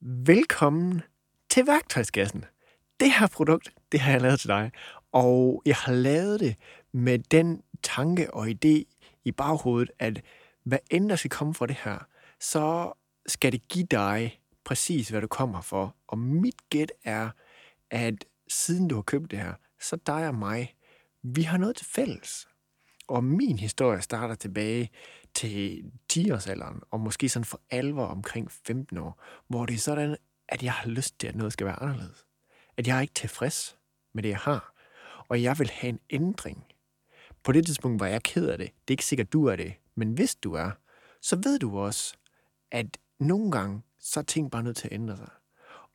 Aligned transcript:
Velkommen 0.00 1.02
til 1.50 1.66
værktøjskassen. 1.66 2.44
Det 3.00 3.12
her 3.12 3.26
produkt, 3.26 3.72
det 3.92 4.00
har 4.00 4.12
jeg 4.12 4.20
lavet 4.20 4.40
til 4.40 4.48
dig, 4.48 4.70
og 5.12 5.62
jeg 5.66 5.76
har 5.76 5.92
lavet 5.92 6.40
det 6.40 6.56
med 6.92 7.18
den 7.18 7.62
tanke 7.82 8.34
og 8.34 8.48
idé 8.48 8.84
i 9.24 9.32
baghovedet, 9.32 9.90
at 9.98 10.22
hvad 10.64 10.78
end 10.90 11.08
der 11.08 11.16
skal 11.16 11.30
komme 11.30 11.54
fra 11.54 11.66
det 11.66 11.76
her, 11.84 12.06
så 12.40 12.92
skal 13.26 13.52
det 13.52 13.68
give 13.68 13.86
dig 13.90 14.40
præcis, 14.64 15.08
hvad 15.08 15.20
du 15.20 15.26
kommer 15.26 15.60
for. 15.60 15.96
Og 16.06 16.18
mit 16.18 16.70
gæt 16.70 16.92
er, 17.04 17.30
at 17.90 18.24
siden 18.48 18.88
du 18.88 18.94
har 18.94 19.02
købt 19.02 19.30
det 19.30 19.38
her, 19.38 19.54
så 19.80 19.96
dig 20.06 20.28
og 20.28 20.34
mig, 20.34 20.74
vi 21.22 21.42
har 21.42 21.58
noget 21.58 21.76
til 21.76 21.86
fælles. 21.86 22.48
Og 23.08 23.24
min 23.24 23.58
historie 23.58 24.00
starter 24.00 24.34
tilbage 24.34 24.90
til 25.38 25.92
10-årsalderen, 26.12 26.80
og 26.90 27.00
måske 27.00 27.28
sådan 27.28 27.44
for 27.44 27.60
alvor 27.70 28.06
omkring 28.06 28.52
15 28.52 28.98
år, 28.98 29.22
hvor 29.48 29.66
det 29.66 29.74
er 29.74 29.78
sådan, 29.78 30.16
at 30.48 30.62
jeg 30.62 30.72
har 30.72 30.88
lyst 30.88 31.18
til, 31.18 31.26
at 31.26 31.36
noget 31.36 31.52
skal 31.52 31.66
være 31.66 31.82
anderledes. 31.82 32.26
At 32.76 32.86
jeg 32.86 32.96
er 32.96 33.00
ikke 33.00 33.14
tilfreds 33.14 33.78
med 34.12 34.22
det, 34.22 34.28
jeg 34.28 34.38
har. 34.38 34.74
Og 35.28 35.42
jeg 35.42 35.58
vil 35.58 35.70
have 35.70 35.88
en 35.88 36.00
ændring. 36.10 36.64
På 37.42 37.52
det 37.52 37.66
tidspunkt 37.66 38.00
var 38.00 38.06
jeg 38.06 38.22
ked 38.22 38.48
af 38.48 38.58
det. 38.58 38.66
Det 38.66 38.88
er 38.88 38.92
ikke 38.92 39.04
sikkert, 39.04 39.32
du 39.32 39.46
er 39.46 39.56
det. 39.56 39.74
Men 39.94 40.12
hvis 40.12 40.34
du 40.34 40.54
er, 40.54 40.70
så 41.22 41.36
ved 41.36 41.58
du 41.58 41.78
også, 41.78 42.16
at 42.70 42.98
nogle 43.20 43.50
gange, 43.50 43.82
så 43.98 44.20
er 44.20 44.24
ting 44.24 44.50
bare 44.50 44.62
nødt 44.62 44.76
til 44.76 44.88
at 44.88 44.94
ændre 44.94 45.16
sig. 45.16 45.30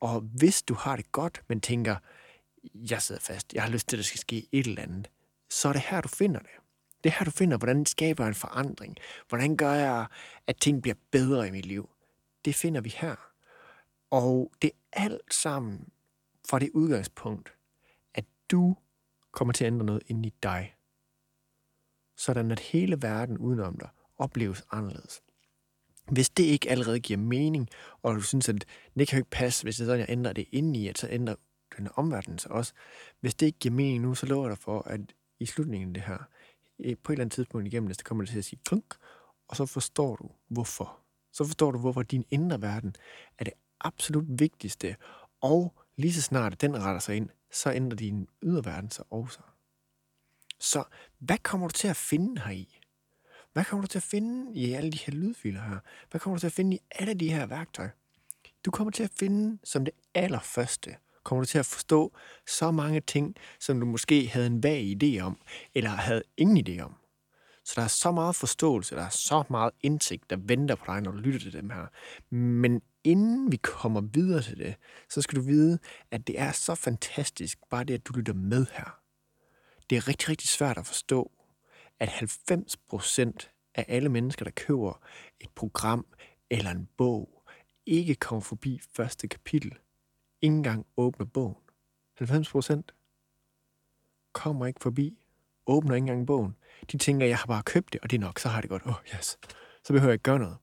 Og 0.00 0.20
hvis 0.20 0.62
du 0.62 0.74
har 0.74 0.96
det 0.96 1.12
godt, 1.12 1.42
men 1.48 1.60
tænker, 1.60 1.96
jeg 2.74 3.02
sidder 3.02 3.20
fast, 3.20 3.54
jeg 3.54 3.62
har 3.62 3.70
lyst 3.70 3.88
til, 3.88 3.96
at 3.96 3.98
der 3.98 4.04
skal 4.04 4.20
ske 4.20 4.48
et 4.52 4.66
eller 4.66 4.82
andet, 4.82 5.10
så 5.50 5.68
er 5.68 5.72
det 5.72 5.82
her, 5.82 6.00
du 6.00 6.08
finder 6.08 6.40
det. 6.40 6.50
Det 7.04 7.10
er 7.10 7.14
her, 7.18 7.24
du 7.24 7.30
finder, 7.30 7.56
hvordan 7.58 7.86
skaber 7.86 8.26
en 8.26 8.34
forandring. 8.34 8.96
Hvordan 9.28 9.56
gør 9.56 9.72
jeg, 9.72 10.06
at 10.46 10.56
ting 10.56 10.82
bliver 10.82 10.94
bedre 11.10 11.48
i 11.48 11.50
mit 11.50 11.66
liv? 11.66 11.90
Det 12.44 12.54
finder 12.54 12.80
vi 12.80 12.94
her. 12.96 13.30
Og 14.10 14.52
det 14.62 14.70
er 14.92 15.02
alt 15.02 15.34
sammen 15.34 15.88
fra 16.48 16.58
det 16.58 16.70
udgangspunkt, 16.74 17.54
at 18.14 18.24
du 18.50 18.76
kommer 19.32 19.52
til 19.52 19.64
at 19.64 19.72
ændre 19.72 19.86
noget 19.86 20.02
ind 20.06 20.26
i 20.26 20.34
dig. 20.42 20.74
Sådan 22.16 22.50
at 22.50 22.60
hele 22.60 23.02
verden 23.02 23.38
udenom 23.38 23.78
dig 23.78 23.88
opleves 24.16 24.62
anderledes. 24.70 25.22
Hvis 26.10 26.30
det 26.30 26.44
ikke 26.44 26.70
allerede 26.70 27.00
giver 27.00 27.18
mening, 27.18 27.68
og 28.02 28.14
du 28.14 28.20
synes, 28.20 28.48
at 28.48 28.64
det 28.98 29.08
kan 29.08 29.16
jo 29.16 29.20
ikke 29.20 29.30
passe, 29.30 29.62
hvis 29.62 29.76
det 29.76 29.82
er 29.82 29.86
sådan, 29.86 30.00
jeg 30.00 30.10
ændrer 30.10 30.32
det 30.32 30.46
ind 30.52 30.76
i, 30.76 30.88
at 30.88 30.98
så 30.98 31.08
ændrer 31.10 31.34
den 31.78 31.88
omverden 31.94 32.38
sig 32.38 32.50
også. 32.50 32.72
Hvis 33.20 33.34
det 33.34 33.46
ikke 33.46 33.58
giver 33.58 33.74
mening 33.74 34.02
nu, 34.02 34.14
så 34.14 34.26
lover 34.26 34.46
jeg 34.46 34.56
dig 34.56 34.62
for, 34.62 34.82
at 34.82 35.00
i 35.40 35.46
slutningen 35.46 35.88
af 35.88 35.94
det 35.94 36.02
her, 36.02 36.28
på 36.78 37.12
et 37.12 37.14
eller 37.14 37.24
andet 37.24 37.32
tidspunkt 37.32 37.66
igennem 37.66 37.88
det, 37.88 37.96
så 37.96 38.04
kommer 38.04 38.24
det 38.24 38.30
til 38.30 38.38
at 38.38 38.44
sige 38.44 38.60
klunk, 38.64 38.94
og 39.48 39.56
så 39.56 39.66
forstår 39.66 40.16
du, 40.16 40.30
hvorfor. 40.48 40.98
Så 41.32 41.44
forstår 41.44 41.70
du, 41.70 41.78
hvorfor 41.78 42.02
din 42.02 42.24
indre 42.30 42.62
verden 42.62 42.96
er 43.38 43.44
det 43.44 43.52
absolut 43.80 44.24
vigtigste, 44.28 44.96
og 45.40 45.74
lige 45.96 46.12
så 46.12 46.22
snart 46.22 46.60
den 46.60 46.82
retter 46.82 47.00
sig 47.00 47.16
ind, 47.16 47.28
så 47.52 47.72
ændrer 47.72 47.96
din 47.96 48.28
ydre 48.42 48.64
verden 48.64 48.90
sig 48.90 49.04
også. 49.10 49.38
Så 50.58 50.84
hvad 51.18 51.38
kommer 51.38 51.68
du 51.68 51.72
til 51.72 51.88
at 51.88 51.96
finde 51.96 52.40
her 52.40 52.50
i? 52.50 52.80
Hvad 53.52 53.64
kommer 53.64 53.82
du 53.82 53.88
til 53.88 53.98
at 53.98 54.02
finde 54.02 54.54
i 54.54 54.72
alle 54.72 54.92
de 54.92 54.98
her 54.98 55.12
lydfiler 55.12 55.62
her? 55.62 55.78
Hvad 56.10 56.20
kommer 56.20 56.36
du 56.36 56.40
til 56.40 56.46
at 56.46 56.52
finde 56.52 56.76
i 56.76 56.80
alle 56.90 57.14
de 57.14 57.32
her 57.32 57.46
værktøjer? 57.46 57.90
Du 58.64 58.70
kommer 58.70 58.90
til 58.90 59.02
at 59.02 59.10
finde 59.10 59.58
som 59.64 59.84
det 59.84 59.94
allerførste, 60.14 60.96
kommer 61.24 61.42
du 61.42 61.46
til 61.46 61.58
at 61.58 61.66
forstå 61.66 62.16
så 62.46 62.70
mange 62.70 63.00
ting, 63.00 63.34
som 63.60 63.80
du 63.80 63.86
måske 63.86 64.28
havde 64.28 64.46
en 64.46 64.62
vag 64.62 64.96
idé 65.02 65.20
om, 65.20 65.40
eller 65.74 65.90
havde 65.90 66.22
ingen 66.36 66.68
idé 66.68 66.80
om. 66.80 66.94
Så 67.64 67.72
der 67.76 67.82
er 67.82 67.88
så 67.88 68.12
meget 68.12 68.36
forståelse, 68.36 68.94
der 68.94 69.02
er 69.02 69.08
så 69.08 69.44
meget 69.50 69.72
indsigt, 69.80 70.30
der 70.30 70.36
venter 70.36 70.74
på 70.74 70.84
dig, 70.86 71.00
når 71.00 71.10
du 71.10 71.18
lytter 71.18 71.40
til 71.40 71.52
dem 71.52 71.70
her. 71.70 71.86
Men 72.34 72.82
inden 73.04 73.52
vi 73.52 73.56
kommer 73.56 74.00
videre 74.00 74.42
til 74.42 74.58
det, 74.58 74.74
så 75.10 75.22
skal 75.22 75.38
du 75.38 75.42
vide, 75.42 75.78
at 76.10 76.26
det 76.26 76.40
er 76.40 76.52
så 76.52 76.74
fantastisk, 76.74 77.58
bare 77.70 77.84
det, 77.84 77.94
at 77.94 78.06
du 78.06 78.12
lytter 78.12 78.34
med 78.34 78.66
her. 78.72 78.98
Det 79.90 79.96
er 79.96 80.08
rigtig, 80.08 80.28
rigtig 80.28 80.48
svært 80.48 80.78
at 80.78 80.86
forstå, 80.86 81.32
at 82.00 82.08
90% 82.08 83.70
af 83.74 83.84
alle 83.88 84.08
mennesker, 84.08 84.44
der 84.44 84.52
køber 84.52 85.00
et 85.40 85.50
program 85.50 86.06
eller 86.50 86.70
en 86.70 86.88
bog, 86.98 87.42
ikke 87.86 88.14
kommer 88.14 88.40
forbi 88.40 88.80
første 88.96 89.28
kapitel 89.28 89.74
ikke 90.44 90.54
engang 90.54 90.86
åbner 90.96 91.26
bogen. 91.26 91.56
90 92.14 92.50
procent 92.50 92.94
kommer 94.32 94.66
ikke 94.66 94.80
forbi, 94.82 95.26
åbner 95.66 95.94
ikke 95.94 96.02
engang 96.02 96.26
bogen. 96.26 96.56
De 96.92 96.98
tænker, 96.98 97.26
jeg 97.26 97.38
har 97.38 97.46
bare 97.46 97.62
købt 97.62 97.92
det, 97.92 98.00
og 98.00 98.10
det 98.10 98.16
er 98.16 98.20
nok, 98.20 98.38
så 98.38 98.48
har 98.48 98.60
det 98.60 98.70
godt. 98.70 98.82
Åh, 98.86 98.92
oh, 98.92 99.16
yes. 99.16 99.38
Så 99.84 99.92
behøver 99.92 100.10
jeg 100.10 100.14
ikke 100.14 100.22
gøre 100.22 100.38
noget. 100.38 100.56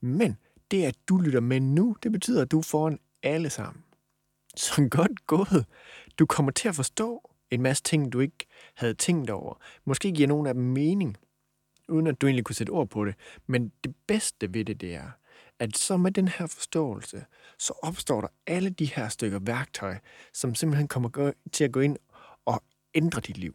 Men 0.00 0.36
det, 0.70 0.84
at 0.84 0.96
du 1.08 1.16
lytter 1.18 1.40
med 1.40 1.60
nu, 1.60 1.96
det 2.02 2.12
betyder, 2.12 2.42
at 2.42 2.50
du 2.50 2.62
får 2.62 2.88
en 2.88 2.98
alle 3.22 3.50
sammen. 3.50 3.84
Så 4.56 4.88
godt 4.90 5.26
gået. 5.26 5.66
Du 6.18 6.26
kommer 6.26 6.52
til 6.52 6.68
at 6.68 6.74
forstå 6.74 7.30
en 7.50 7.62
masse 7.62 7.82
ting, 7.82 8.12
du 8.12 8.20
ikke 8.20 8.46
havde 8.74 8.94
tænkt 8.94 9.30
over. 9.30 9.60
Måske 9.84 10.12
giver 10.12 10.28
nogen 10.28 10.46
af 10.46 10.54
dem 10.54 10.62
mening, 10.62 11.16
uden 11.88 12.06
at 12.06 12.20
du 12.20 12.26
egentlig 12.26 12.44
kunne 12.44 12.56
sætte 12.56 12.70
ord 12.70 12.88
på 12.88 13.04
det. 13.04 13.14
Men 13.46 13.72
det 13.84 13.94
bedste 14.06 14.54
ved 14.54 14.64
det, 14.64 14.80
det 14.80 14.94
er, 14.94 15.10
at 15.58 15.76
så 15.76 15.96
med 15.96 16.10
den 16.12 16.28
her 16.28 16.46
forståelse, 16.46 17.24
så 17.58 17.72
opstår 17.82 18.20
der 18.20 18.28
alle 18.46 18.70
de 18.70 18.86
her 18.86 19.08
stykker 19.08 19.38
værktøj, 19.38 19.98
som 20.32 20.54
simpelthen 20.54 20.88
kommer 20.88 21.32
til 21.52 21.64
at 21.64 21.72
gå 21.72 21.80
ind 21.80 21.96
og 22.44 22.62
ændre 22.94 23.20
dit 23.20 23.38
liv. 23.38 23.54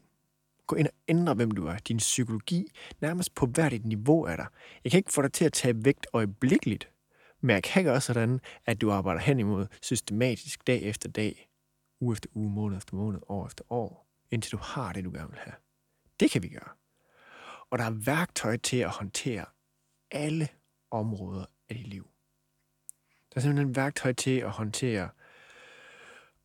Gå 0.68 0.76
ind 0.76 0.88
og 0.88 0.94
ændre, 1.08 1.34
hvem 1.34 1.52
du 1.52 1.68
er. 1.68 1.78
Din 1.78 1.98
psykologi, 1.98 2.72
nærmest 3.02 3.36
på 3.36 3.46
hvert 3.46 3.74
et 3.74 3.86
niveau 3.86 4.26
af 4.26 4.38
dig. 4.38 4.48
Jeg 4.84 4.92
kan 4.92 4.98
ikke 4.98 5.14
få 5.14 5.22
dig 5.22 5.34
til 5.34 5.46
at 5.46 5.54
tage 5.54 5.86
vægt 5.86 6.08
øjeblikkeligt, 6.14 6.92
men 7.42 7.54
jeg 7.54 7.64
kan 7.64 7.88
også 7.88 8.14
sådan, 8.14 8.40
at 8.66 8.82
du 8.82 8.92
arbejder 8.92 9.22
hen 9.22 9.40
imod 9.40 9.68
systematisk 9.82 10.68
dag 10.68 10.82
efter 10.82 11.10
dag, 11.10 11.50
uge 12.02 12.14
efter 12.14 12.30
uge, 12.34 12.52
måned 12.52 12.78
efter 12.78 12.96
måned, 12.96 13.20
år 13.28 13.46
efter 13.48 13.64
år, 13.70 14.08
indtil 14.32 14.52
du 14.52 14.58
har 14.58 14.94
det, 14.94 15.04
du 15.04 15.12
gerne 15.12 15.30
vil 15.30 15.40
have. 15.40 15.56
Det 16.20 16.32
kan 16.32 16.44
vi 16.44 16.48
gøre. 16.48 16.70
Og 17.70 17.78
der 17.78 17.86
er 17.86 18.06
værktøj 18.06 18.58
til 18.58 18.78
at 18.78 18.90
håndtere 18.90 19.46
alle 20.12 20.48
områder 20.92 21.46
af 21.70 21.76
dit 21.76 21.88
liv. 21.88 22.08
Der 23.34 23.38
er 23.38 23.42
simpelthen 23.42 23.76
værktøj 23.76 24.14
til 24.14 24.38
at 24.40 24.52
håndtere 24.52 25.10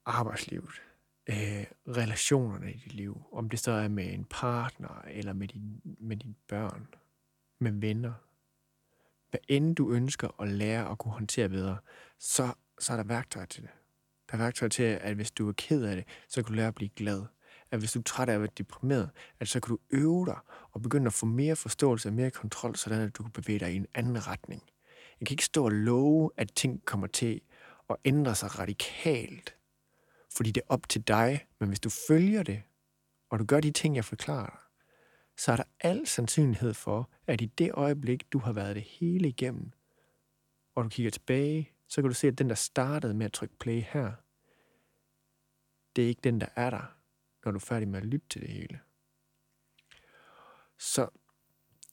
arbejdslivet, 0.07 0.83
øh, 1.27 1.65
relationerne 1.89 2.73
i 2.73 2.77
dit 2.77 2.95
liv, 2.95 3.23
om 3.33 3.51
det 3.51 3.59
så 3.59 3.71
er 3.71 3.89
med 3.89 4.13
en 4.13 4.25
partner, 4.25 5.03
eller 5.07 5.33
med, 5.33 5.49
din, 5.49 5.81
med 5.84 6.17
dine 6.17 6.34
børn, 6.49 6.87
med 7.59 7.73
venner. 7.73 8.13
Hvad 9.31 9.41
end 9.49 9.77
du 9.77 9.93
ønsker 9.93 10.41
at 10.41 10.49
lære 10.49 10.91
at 10.91 10.99
kunne 10.99 11.13
håndtere 11.13 11.49
bedre, 11.49 11.79
så, 12.19 12.55
så 12.79 12.93
er 12.93 12.97
der 12.97 13.05
værktøj 13.05 13.47
til 13.47 13.63
det. 13.63 13.71
Der 14.31 14.34
er 14.34 14.39
værktøj 14.39 14.69
til, 14.69 14.83
at 14.83 15.15
hvis 15.15 15.31
du 15.31 15.49
er 15.49 15.53
ked 15.53 15.84
af 15.84 15.97
det, 15.97 16.05
så 16.29 16.43
kan 16.43 16.49
du 16.49 16.57
lære 16.57 16.69
at 16.69 16.75
blive 16.75 16.89
glad. 16.89 17.25
At 17.71 17.79
hvis 17.79 17.93
du 17.93 17.99
er 17.99 18.03
træt 18.03 18.29
af 18.29 18.34
at 18.34 18.41
være 18.41 18.51
deprimeret, 18.59 19.11
at 19.41 19.49
så 19.49 19.61
kan 19.61 19.69
du 19.69 19.79
øve 19.91 20.27
dig 20.27 20.39
og 20.73 20.83
begynde 20.83 21.07
at 21.07 21.13
få 21.13 21.27
mere 21.27 21.57
forståelse 21.57 22.09
og 22.09 22.13
mere 22.13 22.31
kontrol, 22.31 22.77
sådan 22.77 23.01
at 23.01 23.17
du 23.17 23.23
kan 23.23 23.33
bevæge 23.33 23.59
dig 23.59 23.73
i 23.73 23.77
en 23.77 23.87
anden 23.95 24.27
retning. 24.27 24.63
Jeg 25.21 25.27
kan 25.27 25.35
ikke 25.35 25.45
stå 25.45 25.65
og 25.65 25.73
love, 25.73 26.31
at 26.37 26.53
ting 26.55 26.85
kommer 26.85 27.07
til 27.07 27.41
at 27.91 27.97
ændre 28.05 28.35
sig 28.35 28.59
radikalt, 28.59 29.57
fordi 30.37 30.51
det 30.51 30.61
er 30.61 30.75
op 30.75 30.89
til 30.89 31.09
dig. 31.09 31.47
Men 31.61 31.69
hvis 31.69 31.81
du 31.81 31.91
følger 32.09 32.43
det, 32.43 32.63
og 33.31 33.39
du 33.39 33.45
gør 33.45 33.61
de 33.61 33.71
ting, 33.71 33.97
jeg 33.97 34.05
forklarer, 34.05 34.61
så 35.37 35.53
er 35.53 35.57
der 35.57 35.65
al 35.81 36.07
sandsynlighed 36.07 36.75
for, 36.75 37.11
at 37.27 37.41
i 37.41 37.47
det 37.47 37.71
øjeblik, 37.73 38.33
du 38.33 38.39
har 38.39 38.53
været 38.53 38.77
det 38.77 38.83
hele 38.83 39.29
igennem, 39.29 39.73
og 40.75 40.85
du 40.85 40.89
kigger 40.89 41.11
tilbage, 41.11 41.71
så 41.89 42.03
kan 42.03 42.09
du 42.09 42.15
se, 42.15 42.29
at 42.29 42.39
den, 42.39 42.49
der 42.49 42.55
startede 42.55 43.15
med 43.15 43.27
at 43.27 43.33
trykke 43.33 43.59
play 43.59 43.83
her, 43.83 44.13
det 45.97 46.05
er 46.05 46.09
ikke 46.09 46.21
den, 46.25 46.41
der 46.41 46.47
er 46.57 46.71
der, 46.71 46.97
når 47.45 47.53
du 47.53 47.57
er 47.57 47.61
færdig 47.61 47.89
med 47.89 48.01
at 48.01 48.07
lytte 48.07 48.27
til 48.29 48.41
det 48.41 48.51
hele. 48.51 48.81
Så 50.79 51.09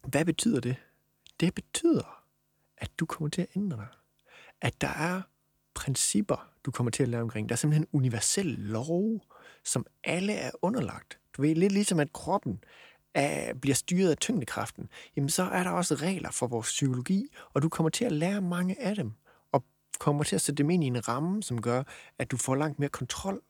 hvad 0.08 0.26
betyder 0.26 0.60
det? 0.60 0.76
Det 1.40 1.56
betyder, 1.56 2.21
at 2.82 2.92
du 3.00 3.06
kommer 3.06 3.30
til 3.30 3.42
at 3.42 3.48
ændre 3.56 3.78
dig. 3.78 3.88
At 4.62 4.82
der 4.82 4.88
er 4.88 5.22
principper, 5.74 6.50
du 6.66 6.72
kommer 6.72 6.92
til 6.92 7.04
at 7.04 7.10
lære 7.10 7.22
omkring. 7.22 7.50
Der 7.50 7.54
er 7.54 7.58
simpelthen 7.58 7.88
universelle 7.92 8.56
lov, 8.56 9.22
som 9.64 9.86
alle 10.04 10.34
er 10.34 10.52
underlagt. 10.62 11.20
Du 11.38 11.42
ved, 11.42 11.56
lidt 11.56 11.74
ligesom 11.74 12.00
at 12.00 12.14
kroppen 12.14 12.64
er, 13.14 13.54
bliver 13.54 13.76
styret 13.76 14.12
af 14.12 14.18
tyngdekraften, 14.18 14.90
jamen 15.16 15.30
så 15.30 15.44
er 15.44 15.64
der 15.64 15.72
også 15.72 15.96
regler 15.96 16.32
for 16.32 16.48
vores 16.48 16.68
psykologi, 16.68 17.28
og 17.54 17.62
du 17.62 17.70
kommer 17.70 17.90
til 17.90 18.06
at 18.06 18.12
lære 18.12 18.42
mange 18.42 18.82
af 18.82 18.96
dem, 18.96 19.14
og 19.52 19.66
kommer 20.00 20.24
til 20.24 20.36
at 20.36 20.42
sætte 20.42 20.64
dem 20.64 20.70
ind 20.70 20.84
i 20.84 20.88
en 20.88 21.08
ramme, 21.08 21.44
som 21.44 21.62
gør, 21.62 21.84
at 22.20 22.32
du 22.32 22.38
får 22.38 22.56
langt 22.56 22.80
mere 22.80 22.90
kontrol. 22.90 23.42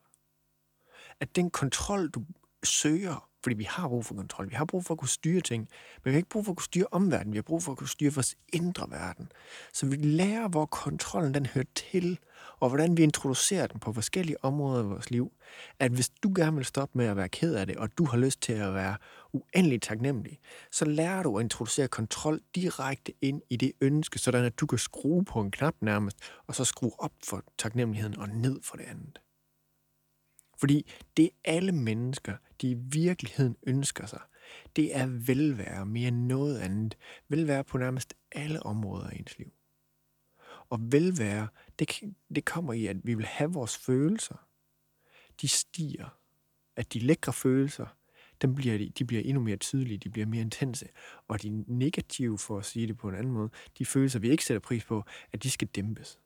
At 1.20 1.36
den 1.36 1.50
kontrol, 1.50 2.10
du 2.10 2.26
søger 2.64 3.31
fordi 3.44 3.56
vi 3.56 3.64
har 3.64 3.88
brug 3.88 4.06
for 4.06 4.16
kontrol. 4.16 4.50
Vi 4.50 4.56
har 4.56 4.66
brug 4.66 4.86
for 4.86 4.94
at 4.94 4.98
kunne 4.98 5.10
styre 5.10 5.42
ting. 5.42 5.70
Men 6.04 6.10
vi 6.10 6.12
har 6.12 6.18
ikke 6.18 6.30
brug 6.30 6.46
for 6.46 6.52
at 6.52 6.58
kunne 6.58 6.64
styre 6.64 6.86
omverdenen. 6.92 7.34
Vi 7.34 7.38
har 7.38 7.44
brug 7.44 7.64
for 7.64 7.72
at 7.72 7.78
kunne 7.78 7.88
styre 7.88 8.14
vores 8.14 8.36
indre 8.54 8.88
verden. 8.90 9.32
Så 9.74 9.86
vi 9.86 9.96
lærer, 9.96 10.48
hvor 10.48 10.66
kontrollen 10.66 11.34
den 11.34 11.46
hører 11.46 11.66
til, 11.76 12.20
og 12.60 12.70
hvordan 12.70 12.98
vi 12.98 13.04
introducerer 13.04 13.68
den 13.68 13.80
på 13.80 13.94
forskellige 13.94 14.44
områder 14.44 14.84
i 14.84 14.88
vores 14.88 15.12
liv. 15.12 15.32
At 15.80 15.92
hvis 15.92 16.10
du 16.10 16.32
gerne 16.36 16.56
vil 16.56 16.66
stoppe 16.66 16.98
med 16.98 17.06
at 17.06 17.18
være 17.18 17.30
ked 17.30 17.56
af 17.56 17.68
det, 17.68 17.76
og 17.76 17.98
du 17.98 18.06
har 18.06 18.18
lyst 18.18 18.42
til 18.42 18.54
at 18.54 18.74
være 18.74 18.96
uendelig 19.34 19.82
taknemmelig, 19.82 20.40
så 20.72 20.86
lærer 20.86 21.24
du 21.24 21.38
at 21.38 21.44
introducere 21.44 21.88
kontrol 21.88 22.42
direkte 22.56 23.14
ind 23.22 23.42
i 23.50 23.56
det 23.56 23.72
ønske, 23.82 24.20
sådan 24.20 24.46
at 24.46 24.60
du 24.60 24.66
kan 24.66 24.78
skrue 24.78 25.26
på 25.26 25.42
en 25.42 25.52
knap 25.52 25.76
nærmest, 25.82 26.18
og 26.48 26.56
så 26.56 26.66
skrue 26.66 26.92
op 27.00 27.14
for 27.26 27.44
taknemmeligheden 27.58 28.20
og 28.20 28.30
ned 28.30 28.60
for 28.64 28.78
det 28.78 28.86
andet. 28.86 29.20
Fordi 30.62 30.92
det 31.18 31.30
alle 31.44 31.72
mennesker, 31.72 32.38
de 32.62 32.70
i 32.70 32.74
virkeligheden 32.74 33.56
ønsker 33.64 34.06
sig, 34.06 34.22
det 34.76 34.96
er 34.96 35.06
velvære 35.06 35.86
mere 35.86 36.08
end 36.08 36.26
noget 36.26 36.60
andet. 36.60 36.98
Velvære 37.28 37.64
på 37.64 37.78
nærmest 37.78 38.14
alle 38.32 38.64
områder 38.64 39.08
af 39.08 39.16
ens 39.16 39.38
liv. 39.38 39.52
Og 40.70 40.80
velvære, 40.82 41.48
det, 41.80 42.02
det 42.36 42.46
kommer 42.46 42.74
i, 42.74 42.86
at 42.86 42.98
vi 43.04 43.14
vil 43.14 43.26
have 43.26 43.54
vores 43.54 43.78
følelser. 43.78 44.48
De 45.42 45.48
stiger. 45.48 46.18
At 46.76 46.94
de 46.94 47.00
lækre 47.00 47.34
følelser, 47.34 47.86
dem 48.42 48.56
bliver, 48.56 48.90
de 48.98 49.06
bliver 49.06 49.24
endnu 49.24 49.44
mere 49.44 49.58
tydelige, 49.58 49.98
de 49.98 50.10
bliver 50.10 50.28
mere 50.28 50.42
intense. 50.42 50.88
Og 51.28 51.42
de 51.42 51.64
negative, 51.68 52.38
for 52.38 52.58
at 52.58 52.66
sige 52.66 52.88
det 52.88 52.98
på 52.98 53.10
en 53.10 53.16
anden 53.16 53.34
måde, 53.34 53.50
de 53.78 53.86
følelser, 53.86 54.20
vi 54.20 54.30
ikke 54.30 54.46
sætter 54.46 54.60
pris 54.60 54.84
på, 54.84 55.04
at 55.32 55.44
de 55.44 55.52
skal 55.52 55.68
dæmpes 55.68 56.20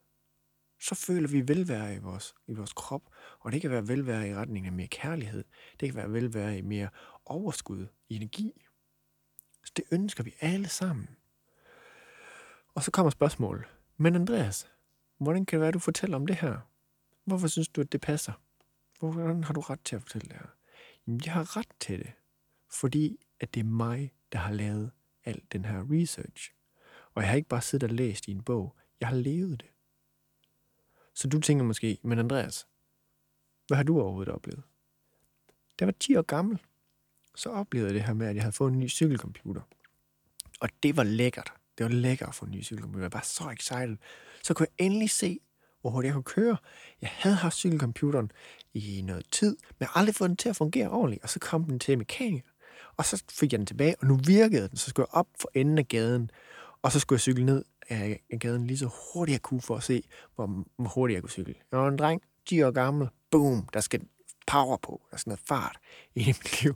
så 0.80 0.94
føler 0.94 1.28
vi 1.28 1.48
velvære 1.48 1.94
i 1.94 1.98
vores, 1.98 2.34
i 2.46 2.54
vores 2.54 2.72
krop. 2.72 3.02
Og 3.40 3.52
det 3.52 3.60
kan 3.60 3.70
være 3.70 3.88
velvære 3.88 4.28
i 4.28 4.34
retning 4.34 4.66
af 4.66 4.72
mere 4.72 4.86
kærlighed. 4.86 5.44
Det 5.80 5.88
kan 5.88 5.96
være 5.96 6.12
velvære 6.12 6.58
i 6.58 6.62
mere 6.62 6.88
overskud, 7.24 7.86
i 8.08 8.16
energi. 8.16 8.66
Så 9.64 9.72
det 9.76 9.84
ønsker 9.90 10.24
vi 10.24 10.34
alle 10.40 10.68
sammen. 10.68 11.08
Og 12.74 12.82
så 12.82 12.90
kommer 12.90 13.10
spørgsmålet. 13.10 13.64
Men 13.96 14.14
Andreas, 14.14 14.72
hvordan 15.18 15.46
kan 15.46 15.56
det 15.56 15.60
være, 15.60 15.68
at 15.68 15.74
du 15.74 15.78
fortæller 15.78 16.16
om 16.16 16.26
det 16.26 16.36
her? 16.36 16.58
Hvorfor 17.24 17.48
synes 17.48 17.68
du, 17.68 17.80
at 17.80 17.92
det 17.92 18.00
passer? 18.00 18.32
Hvordan 18.98 19.44
har 19.44 19.54
du 19.54 19.60
ret 19.60 19.80
til 19.84 19.96
at 19.96 20.02
fortælle 20.02 20.28
det 20.28 20.36
her? 20.36 20.46
Jamen, 21.06 21.20
jeg 21.24 21.32
har 21.32 21.56
ret 21.56 21.68
til 21.80 21.98
det, 21.98 22.12
fordi 22.72 23.18
at 23.40 23.54
det 23.54 23.60
er 23.60 23.64
mig, 23.64 24.12
der 24.32 24.38
har 24.38 24.52
lavet 24.52 24.90
al 25.24 25.42
den 25.52 25.64
her 25.64 25.84
research. 25.90 26.52
Og 27.14 27.22
jeg 27.22 27.30
har 27.30 27.36
ikke 27.36 27.48
bare 27.48 27.62
siddet 27.62 27.90
og 27.90 27.94
læst 27.94 28.28
i 28.28 28.30
en 28.30 28.42
bog, 28.42 28.76
jeg 29.00 29.08
har 29.08 29.16
levet 29.16 29.60
det. 29.60 29.70
Så 31.16 31.28
du 31.28 31.40
tænker 31.40 31.64
måske, 31.64 31.98
men 32.02 32.18
Andreas, 32.18 32.66
hvad 33.66 33.76
har 33.76 33.84
du 33.84 34.00
overhovedet 34.00 34.34
oplevet? 34.34 34.62
Da 35.48 35.82
jeg 35.82 35.86
var 35.86 35.94
10 36.00 36.16
år 36.16 36.22
gammel, 36.22 36.58
så 37.34 37.50
oplevede 37.50 37.88
jeg 37.88 37.94
det 37.94 38.04
her 38.04 38.14
med, 38.14 38.26
at 38.26 38.34
jeg 38.34 38.42
havde 38.42 38.52
fået 38.52 38.72
en 38.72 38.78
ny 38.78 38.88
cykelcomputer. 38.88 39.60
Og 40.60 40.68
det 40.82 40.96
var 40.96 41.02
lækkert. 41.02 41.52
Det 41.78 41.84
var 41.84 41.90
lækkert 41.90 42.28
at 42.28 42.34
få 42.34 42.44
en 42.44 42.50
ny 42.50 42.62
cykelcomputer. 42.62 43.04
Jeg 43.04 43.12
var 43.12 43.20
så 43.24 43.50
excited. 43.50 43.96
Så 44.42 44.54
kunne 44.54 44.66
jeg 44.78 44.86
endelig 44.86 45.10
se, 45.10 45.40
hvor 45.80 45.90
hurtigt 45.90 46.08
jeg 46.08 46.14
kunne 46.14 46.22
køre. 46.22 46.56
Jeg 47.00 47.10
havde 47.12 47.36
haft 47.36 47.56
cykelcomputeren 47.56 48.32
i 48.74 49.02
noget 49.02 49.26
tid, 49.30 49.50
men 49.50 49.76
jeg 49.80 49.88
aldrig 49.94 50.14
fået 50.14 50.28
den 50.28 50.36
til 50.36 50.48
at 50.48 50.56
fungere 50.56 50.90
ordentligt. 50.90 51.22
Og 51.22 51.28
så 51.28 51.38
kom 51.38 51.64
den 51.64 51.78
til 51.78 51.98
mekaniker, 51.98 52.48
og 52.96 53.04
så 53.04 53.24
fik 53.30 53.52
jeg 53.52 53.58
den 53.58 53.66
tilbage, 53.66 53.96
og 54.00 54.06
nu 54.06 54.16
virkede 54.16 54.68
den. 54.68 54.76
Så 54.76 54.90
skulle 54.90 55.06
jeg 55.12 55.18
op 55.18 55.28
for 55.40 55.50
enden 55.54 55.78
af 55.78 55.88
gaden, 55.88 56.30
og 56.82 56.92
så 56.92 57.00
skulle 57.00 57.16
jeg 57.16 57.20
cykle 57.20 57.44
ned 57.44 57.64
af 57.88 58.20
gaden 58.40 58.66
lige 58.66 58.78
så 58.78 58.90
hurtigt 59.14 59.32
jeg 59.32 59.42
kunne 59.42 59.62
for 59.62 59.76
at 59.76 59.82
se, 59.82 60.02
hvor, 60.34 60.64
hvor 60.76 60.88
hurtigt 60.88 61.14
jeg 61.14 61.22
kunne 61.22 61.30
cykle. 61.30 61.54
Jeg 61.72 61.78
var 61.78 61.88
en 61.88 61.98
dreng, 61.98 62.22
10 62.46 62.62
år 62.62 62.70
gammel, 62.70 63.08
boom, 63.30 63.68
der 63.72 63.80
skal 63.80 64.00
power 64.46 64.76
på, 64.76 65.02
der 65.10 65.16
skal 65.16 65.30
noget 65.30 65.40
fart 65.48 65.78
i 66.14 66.24
mit 66.26 66.62
liv. 66.62 66.74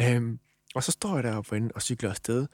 Øhm, 0.00 0.38
og 0.74 0.84
så 0.84 0.92
står 0.92 1.14
jeg 1.14 1.24
deroppe 1.24 1.48
for 1.48 1.56
enden 1.56 1.72
og 1.74 1.82
cykler 1.82 2.10
afsted, 2.10 2.46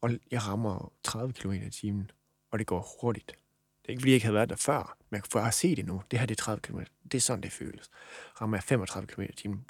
og 0.00 0.10
jeg 0.30 0.46
rammer 0.46 0.92
30 1.04 1.32
km 1.32 1.52
i 1.52 1.70
timen, 1.70 2.10
og 2.52 2.58
det 2.58 2.66
går 2.66 2.88
hurtigt. 3.00 3.32
Det 3.86 3.92
er 3.92 3.94
ikke, 3.94 4.00
fordi 4.00 4.10
jeg 4.10 4.14
ikke 4.14 4.26
havde 4.26 4.34
været 4.34 4.48
der 4.48 4.56
før, 4.56 4.96
men 5.10 5.22
for 5.30 5.38
jeg 5.38 5.46
har 5.46 5.50
set 5.50 5.76
det 5.76 5.86
nu, 5.86 6.02
det 6.10 6.18
her 6.18 6.26
det 6.26 6.38
er 6.38 6.42
30 6.42 6.60
km. 6.60 6.78
Det 7.12 7.14
er 7.14 7.20
sådan, 7.20 7.42
det 7.42 7.52
føles. 7.52 7.90
Rammer 8.40 8.56
jeg 8.56 8.64
35 8.64 9.06
km 9.06 9.22
i 9.22 9.32
timen, 9.36 9.64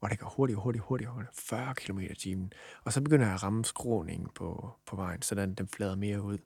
og 0.00 0.10
det 0.10 0.18
går 0.18 0.28
hurtigt, 0.28 0.58
hurtigt, 0.58 0.84
hurtigt, 0.84 1.10
hurtigt, 1.10 1.40
40 1.40 1.74
km 1.74 1.98
i 1.98 2.14
timen. 2.14 2.52
Og 2.84 2.92
så 2.92 3.00
begynder 3.00 3.26
jeg 3.26 3.34
at 3.34 3.42
ramme 3.42 3.64
skråningen 3.64 4.28
på, 4.34 4.70
på 4.86 4.96
vejen, 4.96 5.22
så 5.22 5.34
den, 5.34 5.54
den 5.54 5.68
flader 5.68 5.96
mere 5.96 6.22
ud. 6.22 6.38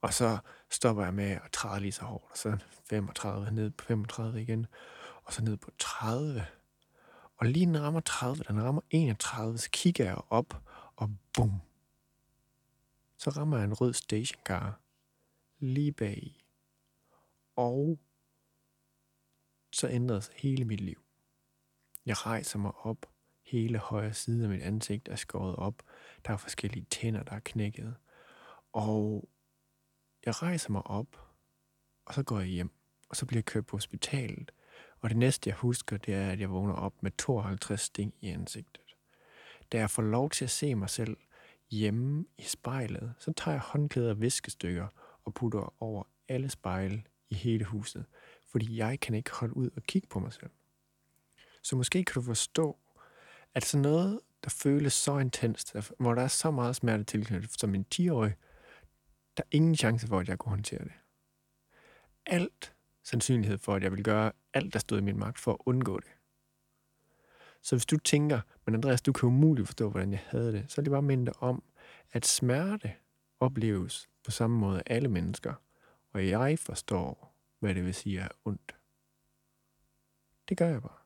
Og 0.00 0.14
så 0.14 0.38
stopper 0.70 1.04
jeg 1.04 1.14
med 1.14 1.30
at 1.30 1.50
træde 1.52 1.80
lige 1.80 1.92
så 1.92 2.04
hårdt, 2.04 2.24
og 2.30 2.36
så 2.38 2.56
35, 2.88 3.50
ned 3.50 3.70
på 3.70 3.84
35 3.84 4.42
igen, 4.42 4.66
og 5.24 5.32
så 5.32 5.44
ned 5.44 5.56
på 5.56 5.70
30. 5.78 6.46
Og 7.36 7.46
lige 7.46 7.66
den 7.66 7.82
rammer 7.82 8.00
30, 8.00 8.44
den 8.48 8.62
rammer 8.62 8.82
31, 8.90 9.58
så 9.58 9.70
kigger 9.70 10.04
jeg 10.04 10.16
op, 10.30 10.62
og 10.96 11.10
bum, 11.34 11.60
så 13.18 13.30
rammer 13.30 13.56
jeg 13.56 13.64
en 13.64 13.74
rød 13.74 13.92
stationcar 13.92 14.80
lige 15.60 15.92
bag 15.92 16.44
Og 17.56 17.98
så 19.72 19.88
ændrede 19.88 20.22
sig 20.22 20.34
hele 20.36 20.64
mit 20.64 20.80
liv. 20.80 21.02
Jeg 22.06 22.26
rejser 22.26 22.58
mig 22.58 22.72
op. 22.76 23.06
Hele 23.42 23.78
højre 23.78 24.14
side 24.14 24.44
af 24.44 24.50
mit 24.50 24.62
ansigt 24.62 25.08
er 25.08 25.16
skåret 25.16 25.56
op. 25.56 25.82
Der 26.26 26.32
er 26.32 26.36
forskellige 26.36 26.86
tænder, 26.90 27.22
der 27.22 27.32
er 27.32 27.40
knækket. 27.40 27.96
Og 28.72 29.28
jeg 30.26 30.42
rejser 30.42 30.70
mig 30.70 30.86
op, 30.86 31.20
og 32.06 32.14
så 32.14 32.22
går 32.22 32.38
jeg 32.38 32.48
hjem. 32.48 32.70
Og 33.08 33.16
så 33.16 33.26
bliver 33.26 33.38
jeg 33.38 33.44
kørt 33.44 33.66
på 33.66 33.76
hospitalet. 33.76 34.52
Og 35.00 35.10
det 35.10 35.18
næste, 35.18 35.48
jeg 35.50 35.56
husker, 35.56 35.96
det 35.96 36.14
er, 36.14 36.30
at 36.30 36.40
jeg 36.40 36.50
vågner 36.50 36.74
op 36.74 37.02
med 37.02 37.10
52 37.10 37.80
sting 37.80 38.14
i 38.20 38.28
ansigtet. 38.28 38.96
Da 39.72 39.78
jeg 39.78 39.90
får 39.90 40.02
lov 40.02 40.30
til 40.30 40.44
at 40.44 40.50
se 40.50 40.74
mig 40.74 40.90
selv 40.90 41.16
hjemme 41.70 42.26
i 42.38 42.42
spejlet, 42.42 43.14
så 43.18 43.32
tager 43.32 43.54
jeg 43.54 43.60
håndklæder 43.60 44.10
og 44.10 44.20
viskestykker 44.20 44.88
og 45.24 45.34
putter 45.34 45.82
over 45.82 46.04
alle 46.28 46.50
spejle 46.50 47.02
i 47.28 47.34
hele 47.34 47.64
huset, 47.64 48.04
fordi 48.46 48.76
jeg 48.76 49.00
kan 49.00 49.14
ikke 49.14 49.30
holde 49.30 49.56
ud 49.56 49.70
og 49.76 49.82
kigge 49.82 50.08
på 50.08 50.18
mig 50.18 50.32
selv. 50.32 50.50
Så 51.62 51.76
måske 51.76 52.04
kan 52.04 52.14
du 52.14 52.22
forstå, 52.22 52.78
at 53.54 53.64
sådan 53.64 53.82
noget, 53.82 54.20
der 54.44 54.50
føles 54.50 54.92
så 54.92 55.18
intenst, 55.18 55.76
hvor 55.98 56.14
der 56.14 56.22
er 56.22 56.28
så 56.28 56.50
meget 56.50 56.76
smerte 56.76 57.04
tilknyttet 57.04 57.60
som 57.60 57.74
en 57.74 57.86
10-årig, 57.94 58.34
der 59.36 59.42
er 59.42 59.48
ingen 59.50 59.76
chance 59.76 60.06
for, 60.06 60.18
at 60.18 60.28
jeg 60.28 60.38
kunne 60.38 60.50
håndtere 60.50 60.84
det. 60.84 60.92
Alt 62.26 62.74
sandsynlighed 63.02 63.58
for, 63.58 63.74
at 63.74 63.82
jeg 63.82 63.92
vil 63.92 64.04
gøre 64.04 64.32
alt, 64.54 64.72
der 64.72 64.78
stod 64.78 64.98
i 64.98 65.02
min 65.02 65.18
magt 65.18 65.38
for 65.38 65.52
at 65.52 65.58
undgå 65.66 66.00
det. 66.00 66.10
Så 67.62 67.76
hvis 67.76 67.86
du 67.86 67.96
tænker, 67.96 68.40
men 68.66 68.74
Andreas, 68.74 69.02
du 69.02 69.12
kan 69.12 69.26
umuligt 69.26 69.68
forstå, 69.68 69.90
hvordan 69.90 70.12
jeg 70.12 70.22
havde 70.26 70.52
det, 70.52 70.72
så 70.72 70.80
er 70.80 70.82
det 70.82 70.90
bare 70.90 71.02
mindre 71.02 71.32
om, 71.38 71.62
at 72.12 72.26
smerte 72.26 72.92
opleves 73.40 74.09
på 74.24 74.30
samme 74.30 74.58
måde 74.58 74.82
alle 74.86 75.08
mennesker, 75.08 75.54
og 76.10 76.28
jeg 76.28 76.58
forstår, 76.58 77.34
hvad 77.58 77.74
det 77.74 77.84
vil 77.84 77.94
sige 77.94 78.20
at 78.20 78.26
er 78.26 78.30
ondt. 78.44 78.76
Det 80.48 80.56
gør 80.56 80.68
jeg 80.68 80.82
bare. 80.82 80.98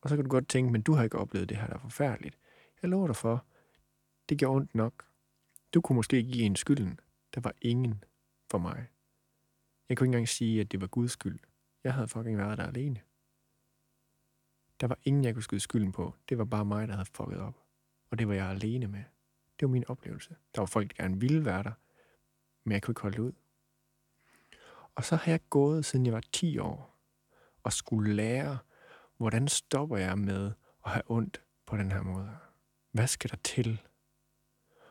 Og 0.00 0.08
så 0.08 0.16
kan 0.16 0.24
du 0.24 0.30
godt 0.30 0.48
tænke, 0.48 0.72
men 0.72 0.82
du 0.82 0.92
har 0.92 1.04
ikke 1.04 1.18
oplevet 1.18 1.48
det 1.48 1.56
her, 1.56 1.66
der 1.66 1.74
er 1.74 1.78
forfærdeligt. 1.78 2.38
Jeg 2.82 2.90
lover 2.90 3.06
dig 3.06 3.16
for, 3.16 3.44
det 4.28 4.38
gjorde 4.38 4.56
ondt 4.56 4.74
nok. 4.74 5.06
Du 5.74 5.80
kunne 5.80 5.96
måske 5.96 6.22
give 6.22 6.44
en 6.44 6.56
skylden. 6.56 7.00
Der 7.34 7.40
var 7.40 7.54
ingen 7.62 8.04
for 8.50 8.58
mig. 8.58 8.88
Jeg 9.88 9.96
kunne 9.96 10.04
ikke 10.04 10.16
engang 10.16 10.28
sige, 10.28 10.60
at 10.60 10.72
det 10.72 10.80
var 10.80 10.86
Guds 10.86 11.12
skyld. 11.12 11.38
Jeg 11.84 11.94
havde 11.94 12.08
fucking 12.08 12.38
været 12.38 12.58
der 12.58 12.66
alene. 12.66 13.00
Der 14.80 14.86
var 14.86 14.98
ingen, 15.04 15.24
jeg 15.24 15.34
kunne 15.34 15.42
skyde 15.42 15.60
skylden 15.60 15.92
på. 15.92 16.14
Det 16.28 16.38
var 16.38 16.44
bare 16.44 16.64
mig, 16.64 16.88
der 16.88 16.94
havde 16.94 17.08
fucket 17.14 17.38
op. 17.38 17.64
Og 18.10 18.18
det 18.18 18.28
var 18.28 18.34
jeg 18.34 18.46
alene 18.46 18.86
med. 18.86 19.04
Det 19.60 19.68
var 19.68 19.72
min 19.72 19.84
oplevelse. 19.88 20.36
Der 20.54 20.60
var 20.60 20.66
folk, 20.66 20.96
der 20.96 21.02
gerne 21.02 21.20
ville 21.20 21.44
være 21.44 21.62
der, 21.62 21.72
men 22.64 22.72
jeg 22.72 22.82
kunne 22.82 22.92
ikke 22.92 23.00
holde 23.00 23.16
det 23.16 23.22
ud. 23.22 23.32
Og 24.94 25.04
så 25.04 25.16
har 25.16 25.32
jeg 25.32 25.40
gået, 25.50 25.84
siden 25.84 26.06
jeg 26.06 26.14
var 26.14 26.22
10 26.32 26.58
år, 26.58 26.98
og 27.62 27.72
skulle 27.72 28.14
lære, 28.14 28.58
hvordan 29.16 29.48
stopper 29.48 29.96
jeg 29.96 30.18
med 30.18 30.52
at 30.86 30.90
have 30.90 31.02
ondt 31.06 31.42
på 31.66 31.76
den 31.76 31.92
her 31.92 32.02
måde? 32.02 32.36
Hvad 32.92 33.06
skal 33.06 33.30
der 33.30 33.36
til? 33.36 33.82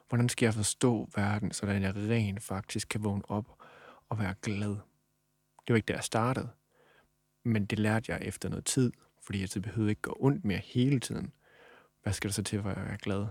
Hvordan 0.08 0.30
skal 0.30 0.46
jeg 0.46 0.54
forstå 0.54 1.10
verden, 1.16 1.52
så 1.52 1.68
jeg 1.68 1.96
rent 1.96 2.44
faktisk 2.44 2.88
kan 2.90 3.04
vågne 3.04 3.30
op 3.32 3.62
og 4.10 4.20
være 4.20 4.36
glad? 4.42 4.70
Det 5.68 5.74
var 5.74 5.76
ikke 5.76 5.88
der, 5.88 5.94
jeg 5.94 6.04
startede, 6.04 6.50
men 7.44 7.66
det 7.66 7.80
lærte 7.80 8.12
jeg 8.12 8.22
efter 8.22 8.50
noget 8.50 8.66
tid, 8.66 8.92
fordi 9.22 9.42
jeg 9.42 9.64
behøvede 9.64 9.90
ikke 9.90 10.02
gå 10.02 10.18
ondt 10.20 10.46
mere 10.46 10.58
hele 10.58 11.00
tiden. 11.00 11.34
Hvad 12.04 12.14
skal 12.14 12.28
der 12.28 12.34
så 12.34 12.44
til, 12.44 12.62
for 12.62 12.70
at 12.70 12.78
jeg 12.78 12.94
er 12.94 12.98
glad? 12.98 13.28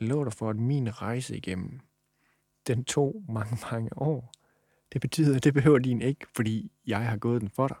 Jeg 0.00 0.08
lover 0.08 0.24
dig 0.24 0.32
for, 0.32 0.50
at 0.50 0.56
min 0.56 1.02
rejse 1.02 1.36
igennem, 1.36 1.80
den 2.66 2.84
tog 2.84 3.24
mange, 3.28 3.58
mange 3.72 3.98
år. 3.98 4.32
Det 4.92 5.00
betyder, 5.00 5.36
at 5.36 5.44
det 5.44 5.54
behøver 5.54 5.78
din 5.78 6.02
ikke, 6.02 6.26
fordi 6.36 6.72
jeg 6.86 7.08
har 7.08 7.16
gået 7.16 7.40
den 7.40 7.50
for 7.50 7.68
dig. 7.68 7.76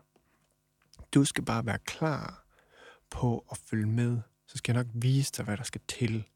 Du 1.14 1.24
skal 1.24 1.44
bare 1.44 1.66
være 1.66 1.78
klar 1.78 2.44
på 3.10 3.46
at 3.50 3.58
følge 3.66 3.86
med. 3.86 4.20
Så 4.46 4.58
skal 4.58 4.74
jeg 4.74 4.84
nok 4.84 4.92
vise 4.94 5.32
dig, 5.32 5.44
hvad 5.44 5.56
der 5.56 5.62
skal 5.62 5.80
til. 5.88 6.28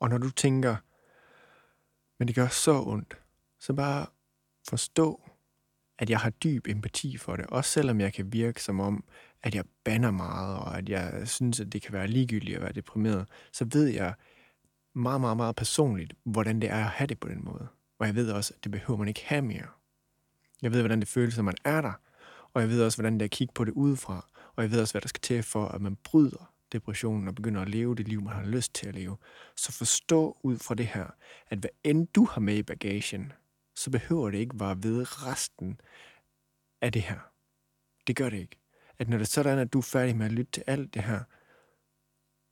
Og 0.00 0.08
når 0.08 0.18
du 0.18 0.30
tænker, 0.30 0.76
men 2.18 2.28
det 2.28 2.34
gør 2.34 2.48
så 2.48 2.82
ondt, 2.82 3.18
så 3.58 3.72
bare 3.72 4.06
forstå, 4.68 5.30
at 5.98 6.10
jeg 6.10 6.18
har 6.18 6.30
dyb 6.30 6.66
empati 6.68 7.16
for 7.16 7.36
det. 7.36 7.46
Også 7.46 7.70
selvom 7.70 8.00
jeg 8.00 8.12
kan 8.12 8.32
virke 8.32 8.62
som 8.62 8.80
om, 8.80 9.04
at 9.42 9.54
jeg 9.54 9.64
banner 9.84 10.10
meget, 10.10 10.58
og 10.58 10.78
at 10.78 10.88
jeg 10.88 11.28
synes, 11.28 11.60
at 11.60 11.72
det 11.72 11.82
kan 11.82 11.92
være 11.92 12.08
ligegyldigt 12.08 12.56
at 12.56 12.62
være 12.62 12.72
deprimeret, 12.72 13.26
så 13.52 13.64
ved 13.72 13.86
jeg 13.86 14.14
meget, 14.98 15.20
meget, 15.20 15.36
meget 15.36 15.56
personligt, 15.56 16.14
hvordan 16.24 16.60
det 16.60 16.70
er 16.70 16.84
at 16.84 16.90
have 16.90 17.06
det 17.06 17.20
på 17.20 17.28
den 17.28 17.44
måde. 17.44 17.68
Og 17.98 18.06
jeg 18.06 18.14
ved 18.14 18.30
også, 18.30 18.54
at 18.56 18.64
det 18.64 18.72
behøver 18.72 18.98
man 18.98 19.08
ikke 19.08 19.24
have 19.24 19.42
mere. 19.42 19.66
Jeg 20.62 20.72
ved, 20.72 20.80
hvordan 20.80 21.00
det 21.00 21.08
føles, 21.08 21.36
når 21.36 21.44
man 21.44 21.56
er 21.64 21.80
der. 21.80 21.92
Og 22.54 22.60
jeg 22.60 22.70
ved 22.70 22.82
også, 22.82 22.98
hvordan 22.98 23.14
det 23.14 23.22
er 23.22 23.24
at 23.24 23.30
kigge 23.30 23.52
på 23.54 23.64
det 23.64 23.72
udefra. 23.72 24.26
Og 24.56 24.62
jeg 24.62 24.70
ved 24.70 24.80
også, 24.80 24.94
hvad 24.94 25.00
der 25.00 25.08
skal 25.08 25.20
til 25.20 25.42
for, 25.42 25.68
at 25.68 25.80
man 25.80 25.96
bryder 25.96 26.52
depressionen 26.72 27.28
og 27.28 27.34
begynder 27.34 27.62
at 27.62 27.68
leve 27.68 27.94
det 27.94 28.08
liv, 28.08 28.22
man 28.22 28.32
har 28.32 28.44
lyst 28.44 28.74
til 28.74 28.88
at 28.88 28.94
leve. 28.94 29.16
Så 29.56 29.72
forstå 29.72 30.38
ud 30.42 30.58
fra 30.58 30.74
det 30.74 30.86
her, 30.86 31.06
at 31.48 31.58
hvad 31.58 31.70
end 31.84 32.06
du 32.06 32.24
har 32.24 32.40
med 32.40 32.56
i 32.56 32.62
bagagen, 32.62 33.32
så 33.76 33.90
behøver 33.90 34.30
det 34.30 34.38
ikke 34.38 34.60
være 34.60 34.82
ved 34.82 35.26
resten 35.26 35.80
af 36.80 36.92
det 36.92 37.02
her. 37.02 37.18
Det 38.06 38.16
gør 38.16 38.30
det 38.30 38.38
ikke. 38.38 38.58
At 38.98 39.08
når 39.08 39.16
det 39.18 39.24
er 39.24 39.28
sådan, 39.28 39.58
at 39.58 39.72
du 39.72 39.78
er 39.78 39.82
færdig 39.82 40.16
med 40.16 40.26
at 40.26 40.32
lytte 40.32 40.52
til 40.52 40.64
alt 40.66 40.94
det 40.94 41.02
her, 41.02 41.20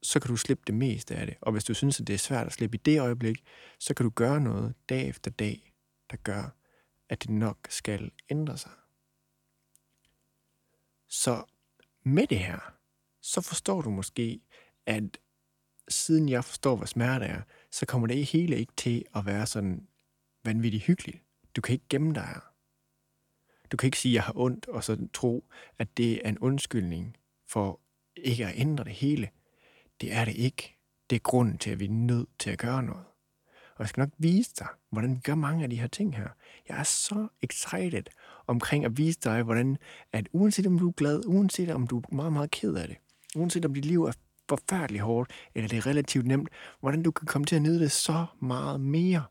så 0.06 0.20
kan 0.20 0.28
du 0.28 0.36
slippe 0.36 0.62
det 0.66 0.74
meste 0.74 1.14
af 1.14 1.26
det. 1.26 1.36
Og 1.40 1.52
hvis 1.52 1.64
du 1.64 1.74
synes, 1.74 2.00
at 2.00 2.06
det 2.06 2.14
er 2.14 2.18
svært 2.18 2.46
at 2.46 2.52
slippe 2.52 2.76
i 2.76 2.80
det 2.84 3.00
øjeblik, 3.00 3.44
så 3.78 3.94
kan 3.94 4.04
du 4.04 4.10
gøre 4.10 4.40
noget 4.40 4.74
dag 4.88 5.08
efter 5.08 5.30
dag, 5.30 5.72
der 6.10 6.16
gør, 6.16 6.56
at 7.08 7.22
det 7.22 7.30
nok 7.30 7.58
skal 7.68 8.10
ændre 8.30 8.58
sig. 8.58 8.70
Så 11.08 11.44
med 12.02 12.26
det 12.26 12.38
her, 12.38 12.74
så 13.22 13.40
forstår 13.40 13.82
du 13.82 13.90
måske, 13.90 14.40
at 14.86 15.18
siden 15.88 16.28
jeg 16.28 16.44
forstår, 16.44 16.76
hvad 16.76 16.86
smerte 16.86 17.24
er, 17.24 17.42
så 17.70 17.86
kommer 17.86 18.06
det 18.06 18.26
hele 18.26 18.56
ikke 18.56 18.72
til 18.76 19.04
at 19.14 19.26
være 19.26 19.46
sådan 19.46 19.88
vanvittigt 20.44 20.84
hyggeligt. 20.84 21.22
Du 21.56 21.60
kan 21.60 21.72
ikke 21.72 21.88
gemme 21.88 22.14
dig 22.14 22.22
her. 22.22 22.52
Du 23.72 23.76
kan 23.76 23.86
ikke 23.86 23.98
sige, 23.98 24.12
at 24.12 24.14
jeg 24.14 24.22
har 24.22 24.36
ondt, 24.36 24.68
og 24.68 24.84
så 24.84 25.08
tro, 25.12 25.48
at 25.78 25.96
det 25.96 26.26
er 26.26 26.28
en 26.28 26.38
undskyldning 26.38 27.16
for 27.46 27.80
ikke 28.16 28.46
at 28.46 28.54
ændre 28.56 28.84
det 28.84 28.92
hele. 28.92 29.30
Det 30.00 30.12
er 30.12 30.24
det 30.24 30.34
ikke. 30.34 30.76
Det 31.10 31.16
er 31.16 31.20
grunden 31.20 31.58
til, 31.58 31.70
at 31.70 31.80
vi 31.80 31.84
er 31.84 31.90
nødt 31.90 32.28
til 32.38 32.50
at 32.50 32.58
gøre 32.58 32.82
noget. 32.82 33.04
Og 33.76 33.80
jeg 33.80 33.88
skal 33.88 34.00
nok 34.00 34.10
vise 34.18 34.50
dig, 34.58 34.66
hvordan 34.90 35.14
vi 35.14 35.20
gør 35.20 35.34
mange 35.34 35.64
af 35.64 35.70
de 35.70 35.80
her 35.80 35.86
ting 35.86 36.16
her. 36.16 36.28
Jeg 36.68 36.78
er 36.78 36.82
så 36.82 37.28
excited 37.42 38.02
omkring 38.46 38.84
at 38.84 38.98
vise 38.98 39.18
dig, 39.20 39.42
hvordan 39.42 39.78
at 40.12 40.28
uanset 40.32 40.66
om 40.66 40.78
du 40.78 40.88
er 40.88 40.92
glad, 40.92 41.22
uanset 41.26 41.70
om 41.70 41.86
du 41.86 41.98
er 41.98 42.14
meget, 42.14 42.32
meget 42.32 42.50
ked 42.50 42.74
af 42.74 42.88
det, 42.88 42.96
uanset 43.36 43.64
om 43.64 43.74
dit 43.74 43.84
liv 43.84 44.04
er 44.04 44.12
forfærdeligt 44.48 45.02
hårdt, 45.02 45.32
eller 45.54 45.68
det 45.68 45.76
er 45.76 45.86
relativt 45.86 46.26
nemt, 46.26 46.48
hvordan 46.80 47.02
du 47.02 47.10
kan 47.10 47.26
komme 47.26 47.44
til 47.44 47.56
at 47.56 47.62
nyde 47.62 47.80
det 47.80 47.92
så 47.92 48.26
meget 48.40 48.80
mere. 48.80 49.24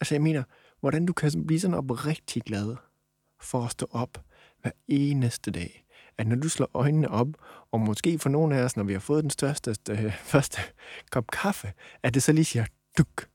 Altså 0.00 0.14
jeg 0.14 0.22
mener, 0.22 0.42
hvordan 0.80 1.06
du 1.06 1.12
kan 1.12 1.46
blive 1.46 1.60
sådan 1.60 1.74
oprigtig 1.74 2.42
glad 2.42 2.76
for 3.40 3.64
at 3.64 3.70
stå 3.70 3.86
op 3.90 4.24
hver 4.62 4.70
eneste 4.88 5.50
dag. 5.50 5.84
At 6.20 6.26
når 6.26 6.36
du 6.36 6.48
slår 6.48 6.70
øjnene 6.74 7.10
op, 7.10 7.28
og 7.72 7.80
måske 7.80 8.18
for 8.18 8.28
nogle 8.28 8.56
af 8.56 8.62
os, 8.62 8.76
når 8.76 8.84
vi 8.84 8.92
har 8.92 9.00
fået 9.00 9.22
den 9.22 9.30
største, 9.30 9.76
øh, 9.90 10.12
første 10.32 10.60
kop 11.10 11.30
kaffe, 11.30 11.72
at 12.02 12.14
det 12.14 12.22
så 12.22 12.32
lige 12.32 12.44
siger, 12.44 12.64
duk, 12.98 13.28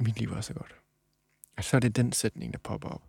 mit 0.00 0.18
liv 0.18 0.32
er 0.32 0.40
så 0.40 0.54
godt. 0.54 0.74
Og 1.56 1.64
så 1.64 1.76
er 1.76 1.80
det 1.80 1.96
den 1.96 2.12
sætning, 2.12 2.52
der 2.52 2.58
popper 2.58 2.88
op. 2.88 3.02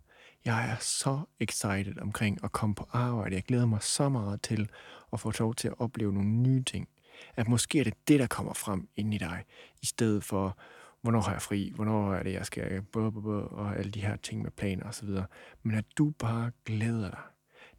Jeg 0.44 0.70
er 0.70 0.76
så 0.80 1.20
excited 1.40 1.98
omkring 1.98 2.44
at 2.44 2.52
komme 2.52 2.74
på 2.74 2.88
arbejde. 2.92 3.34
Jeg 3.34 3.42
glæder 3.42 3.66
mig 3.66 3.82
så 3.82 4.08
meget 4.08 4.42
til 4.42 4.70
at 5.12 5.20
få 5.20 5.32
lov 5.38 5.54
til 5.54 5.68
at 5.68 5.74
opleve 5.78 6.12
nogle 6.12 6.28
nye 6.28 6.62
ting. 6.62 6.88
At 7.36 7.48
måske 7.48 7.80
er 7.80 7.84
det 7.84 7.94
det, 8.08 8.20
der 8.20 8.26
kommer 8.26 8.52
frem 8.52 8.88
ind 8.96 9.14
i 9.14 9.18
dig, 9.18 9.44
i 9.82 9.86
stedet 9.86 10.24
for, 10.24 10.58
hvornår 11.02 11.20
har 11.20 11.32
jeg 11.32 11.42
fri, 11.42 11.72
hvornår 11.74 12.14
er 12.14 12.22
det, 12.22 12.32
jeg 12.32 12.46
skal, 12.46 12.82
og 12.94 13.76
alle 13.76 13.90
de 13.90 14.00
her 14.00 14.16
ting 14.16 14.42
med 14.42 14.50
planer 14.50 14.88
osv. 14.88 15.08
Men 15.62 15.74
at 15.74 15.84
du 15.98 16.10
bare 16.10 16.50
glæder 16.64 17.10
dig 17.10 17.20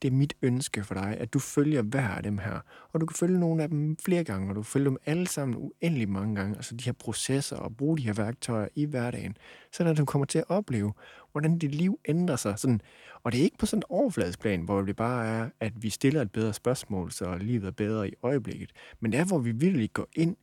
det 0.02 0.08
er 0.08 0.12
mit 0.12 0.34
ønske 0.42 0.84
for 0.84 0.94
dig, 0.94 1.18
at 1.20 1.34
du 1.34 1.40
følger 1.40 1.82
hver 1.82 2.08
af 2.08 2.24
dem 2.24 2.38
her. 2.38 2.60
Og 2.94 3.02
du 3.02 3.06
kan 3.06 3.16
følge 3.16 3.40
nogle 3.40 3.64
af 3.64 3.70
dem 3.70 3.98
flere 3.98 4.24
gange, 4.24 4.50
og 4.50 4.56
du 4.56 4.62
kan 4.62 4.66
følge 4.66 4.86
dem 4.86 4.98
alle 5.06 5.28
sammen 5.28 5.58
uendelig 5.58 6.10
mange 6.10 6.36
gange. 6.36 6.56
Altså 6.56 6.76
de 6.76 6.84
her 6.84 6.92
processer 6.92 7.58
og 7.58 7.78
bruge 7.78 7.98
de 7.98 8.04
her 8.04 8.14
værktøjer 8.14 8.68
i 8.76 8.86
hverdagen. 8.86 9.38
Sådan 9.72 9.92
at 9.92 9.98
du 9.98 10.06
kommer 10.06 10.26
til 10.26 10.40
at 10.40 10.50
opleve, 10.50 10.94
hvordan 11.32 11.58
dit 11.58 11.76
liv 11.76 12.00
ændrer 12.06 12.36
sig. 12.36 12.60
Sådan, 12.60 12.82
og 13.24 13.32
det 13.32 13.40
er 13.40 13.44
ikke 13.44 13.58
på 13.58 13.66
sådan 13.66 13.80
en 13.80 13.84
overfladesplan, 13.90 14.62
hvor 14.62 14.82
det 14.82 14.96
bare 14.96 15.28
er, 15.28 15.50
at 15.60 15.74
vi 15.84 15.90
stiller 15.90 16.22
et 16.22 16.32
bedre 16.32 16.54
spørgsmål, 16.54 17.12
så 17.12 17.38
livet 17.38 17.68
er 17.68 17.72
bedre 17.72 18.10
i 18.10 18.14
øjeblikket. 18.24 18.72
Men 19.00 19.12
det 19.12 19.20
er, 19.20 19.26
hvor 19.26 19.40
vi 19.40 19.52
virkelig 19.52 19.94
går 19.94 20.08
ind 20.16 20.36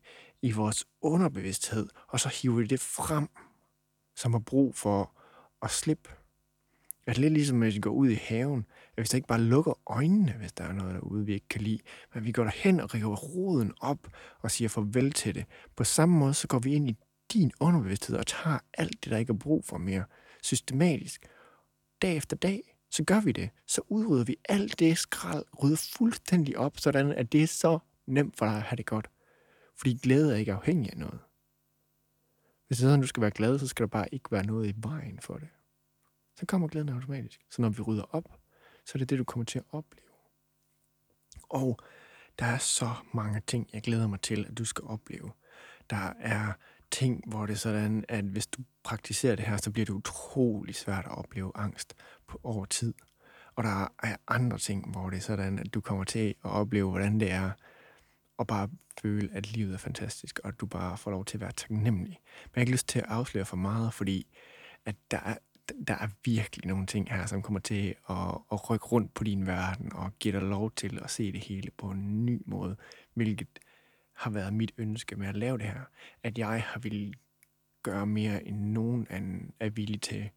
i 0.43 0.53
vores 0.53 0.85
underbevidsthed, 1.03 1.89
og 2.09 2.21
så 2.21 2.29
hiver 2.43 2.57
vi 2.57 2.67
det 2.67 2.81
frem, 2.81 3.29
som 4.17 4.33
har 4.33 4.39
brug 4.39 4.75
for 4.75 5.13
at 5.63 5.71
slippe 5.71 6.11
at 7.07 7.19
lidt 7.19 7.33
ligesom, 7.33 7.59
hvis 7.59 7.75
vi 7.75 7.81
går 7.81 7.91
ud 7.91 8.09
i 8.09 8.15
haven, 8.15 8.67
at 8.97 9.03
vi 9.03 9.07
så 9.07 9.17
ikke 9.17 9.29
bare 9.29 9.41
lukker 9.41 9.81
øjnene, 9.87 10.33
hvis 10.33 10.53
der 10.53 10.65
er 10.65 10.73
noget 10.73 10.95
derude, 10.95 11.27
vi 11.27 11.35
ikke 11.35 11.49
kan 11.49 11.61
lide, 11.61 11.79
men 12.15 12.25
vi 12.25 12.33
går 12.33 12.43
derhen 12.43 12.81
og 12.81 12.95
river 12.95 13.17
roden 13.17 13.73
op 13.81 14.09
og 14.41 14.51
siger 14.51 14.69
farvel 14.69 15.13
til 15.13 15.35
det. 15.35 15.45
På 15.77 15.85
samme 15.85 16.19
måde, 16.19 16.35
så 16.35 16.49
går 16.49 16.59
vi 16.59 16.75
ind 16.75 16.89
i 16.89 16.97
din 17.33 17.53
underbevidsthed 17.61 18.17
og 18.17 18.27
tager 18.27 18.59
alt 18.75 19.05
det, 19.05 19.11
der 19.13 19.19
ikke 19.19 19.33
er 19.33 19.39
brug 19.39 19.65
for 19.65 19.79
mere, 19.79 20.05
systematisk. 20.43 21.27
Dag 22.03 22.17
efter 22.17 22.37
dag, 22.37 22.77
så 22.91 23.05
gør 23.05 23.21
vi 23.21 23.33
det. 23.33 23.51
Så 23.67 23.81
udrydder 23.89 24.25
vi 24.25 24.37
alt 24.49 24.79
det 24.79 24.99
skrald, 24.99 25.45
rydder 25.63 25.91
fuldstændig 25.97 26.59
op, 26.59 26.79
sådan 26.79 27.13
at 27.13 27.33
det 27.33 27.43
er 27.43 27.47
så 27.47 27.79
nemt 28.07 28.37
for 28.37 28.47
dig 28.47 28.57
at 28.57 28.63
have 28.63 28.77
det 28.77 28.87
godt. 28.87 29.11
Fordi 29.79 29.99
glæde 30.03 30.33
er 30.33 30.37
ikke 30.37 30.53
afhængig 30.53 30.93
af 30.93 30.99
noget. 30.99 31.19
Hvis 32.67 32.79
det 32.79 32.85
er 32.85 32.89
sådan, 32.89 33.01
du 33.01 33.07
skal 33.07 33.21
være 33.21 33.31
glad, 33.31 33.59
så 33.59 33.69
skal 33.69 33.83
der 33.83 33.91
bare 33.91 34.15
ikke 34.15 34.33
være 34.33 34.47
noget 34.47 34.69
i 34.69 34.75
vejen 34.77 35.19
for 35.21 35.35
det 35.35 35.49
så 36.37 36.47
kommer 36.47 36.69
glæden 36.69 36.89
automatisk. 36.89 37.41
Så 37.51 37.63
når 37.63 37.69
vi 37.69 37.83
rydder 37.83 38.15
op, 38.15 38.39
så 38.85 38.93
er 38.95 38.99
det 38.99 39.11
det, 39.11 39.19
du 39.19 39.25
kommer 39.25 39.45
til 39.45 39.59
at 39.59 39.65
opleve. 39.71 40.07
Og 41.49 41.79
der 42.39 42.47
er 42.47 42.59
så 42.59 42.91
mange 43.15 43.43
ting, 43.47 43.69
jeg 43.73 43.83
glæder 43.83 44.07
mig 44.07 44.21
til, 44.21 44.47
at 44.49 44.59
du 44.59 44.65
skal 44.65 44.85
opleve. 44.85 45.33
Der 45.91 46.13
er 46.21 46.53
ting, 46.91 47.23
hvor 47.27 47.47
det 47.47 47.53
er 47.53 47.59
sådan, 47.59 48.05
at 48.09 48.25
hvis 48.25 48.47
du 48.47 48.63
praktiserer 48.83 49.37
det 49.37 49.45
her, 49.45 49.57
så 49.57 49.71
bliver 49.71 49.87
det 49.87 49.93
utrolig 49.93 50.75
svært 50.75 51.05
at 51.05 51.19
opleve 51.19 51.53
angst 51.55 51.95
på 52.27 52.41
over 52.43 52.65
tid. 52.65 52.95
Og 53.55 53.65
der 53.65 53.93
er 54.03 54.17
andre 54.29 54.59
ting, 54.59 54.91
hvor 54.91 55.11
det 55.11 55.17
er 55.17 55.21
sådan, 55.21 55.59
at 55.59 55.75
du 55.75 55.81
kommer 55.81 56.05
til 56.05 56.29
at 56.45 56.51
opleve, 56.51 56.91
hvordan 56.91 57.21
det 57.21 57.33
er 57.33 57.51
at 58.39 58.47
bare 58.47 58.69
føle, 59.03 59.29
at 59.33 59.53
livet 59.53 59.75
er 59.75 59.79
fantastisk, 59.79 60.41
og 60.45 60.49
at 60.49 60.61
du 60.61 60.67
bare 60.67 60.99
får 60.99 61.11
lov 61.11 61.25
til 61.25 61.37
at 61.37 61.41
være 61.41 61.53
taknemmelig. 61.53 62.21
Men 62.45 62.51
jeg 62.55 62.61
har 62.61 62.61
ikke 62.61 62.73
lyst 62.73 62.89
til 62.89 62.99
at 62.99 63.05
afsløre 63.09 63.45
for 63.45 63.57
meget, 63.57 63.95
fordi 63.95 64.27
at 64.85 64.97
der 65.11 65.19
er 65.19 65.37
der 65.89 65.95
er 65.95 66.09
virkelig 66.25 66.67
nogle 66.67 66.87
ting 66.87 67.11
her, 67.11 67.27
som 67.27 67.43
kommer 67.43 67.61
til 67.61 67.95
at, 68.11 68.39
at 68.53 68.71
rykke 68.71 68.87
rundt 68.87 69.15
på 69.15 69.25
din 69.25 69.47
verden 69.47 69.93
og 69.93 70.13
give 70.19 70.33
dig 70.33 70.43
lov 70.43 70.71
til 70.71 71.01
at 71.05 71.11
se 71.11 71.33
det 71.33 71.41
hele 71.41 71.71
på 71.79 71.91
en 71.91 72.27
ny 72.27 72.43
måde, 72.47 72.77
hvilket 73.15 73.59
har 74.13 74.31
været 74.31 74.55
mit 74.55 74.73
ønske 74.79 75.17
med 75.17 75.29
at 75.29 75.37
lave 75.37 75.59
det 75.59 75.67
her. 75.67 75.81
At 76.23 76.39
jeg 76.39 76.63
har 76.63 76.81
ville 76.81 77.15
gøre 77.83 78.07
mere 78.07 78.45
end 78.45 78.61
nogen 78.61 79.07
anden 79.11 79.53
er 79.61 79.71
villig 79.71 80.03
til 80.03 80.31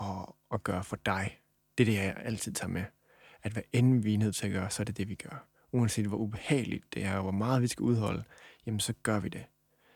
at, 0.00 0.26
at 0.52 0.64
gøre 0.64 0.84
for 0.84 0.96
dig. 1.06 1.40
Det 1.78 1.84
er 1.84 1.90
det, 1.90 1.98
jeg 1.98 2.16
altid 2.24 2.52
tager 2.52 2.70
med. 2.70 2.84
At 3.42 3.52
hvad 3.52 3.62
end 3.72 4.02
vi 4.02 4.14
er 4.14 4.18
nødt 4.18 4.36
til 4.36 4.46
at 4.46 4.52
gøre, 4.52 4.70
så 4.70 4.82
er 4.82 4.84
det 4.84 4.96
det, 4.96 5.08
vi 5.08 5.14
gør. 5.14 5.46
Uanset 5.72 6.06
hvor 6.06 6.16
ubehageligt 6.16 6.94
det 6.94 7.04
er, 7.04 7.14
og 7.16 7.22
hvor 7.22 7.30
meget 7.30 7.62
vi 7.62 7.66
skal 7.66 7.82
udholde, 7.82 8.24
jamen 8.66 8.80
så 8.80 8.92
gør 9.02 9.20
vi 9.20 9.28
det. 9.28 9.44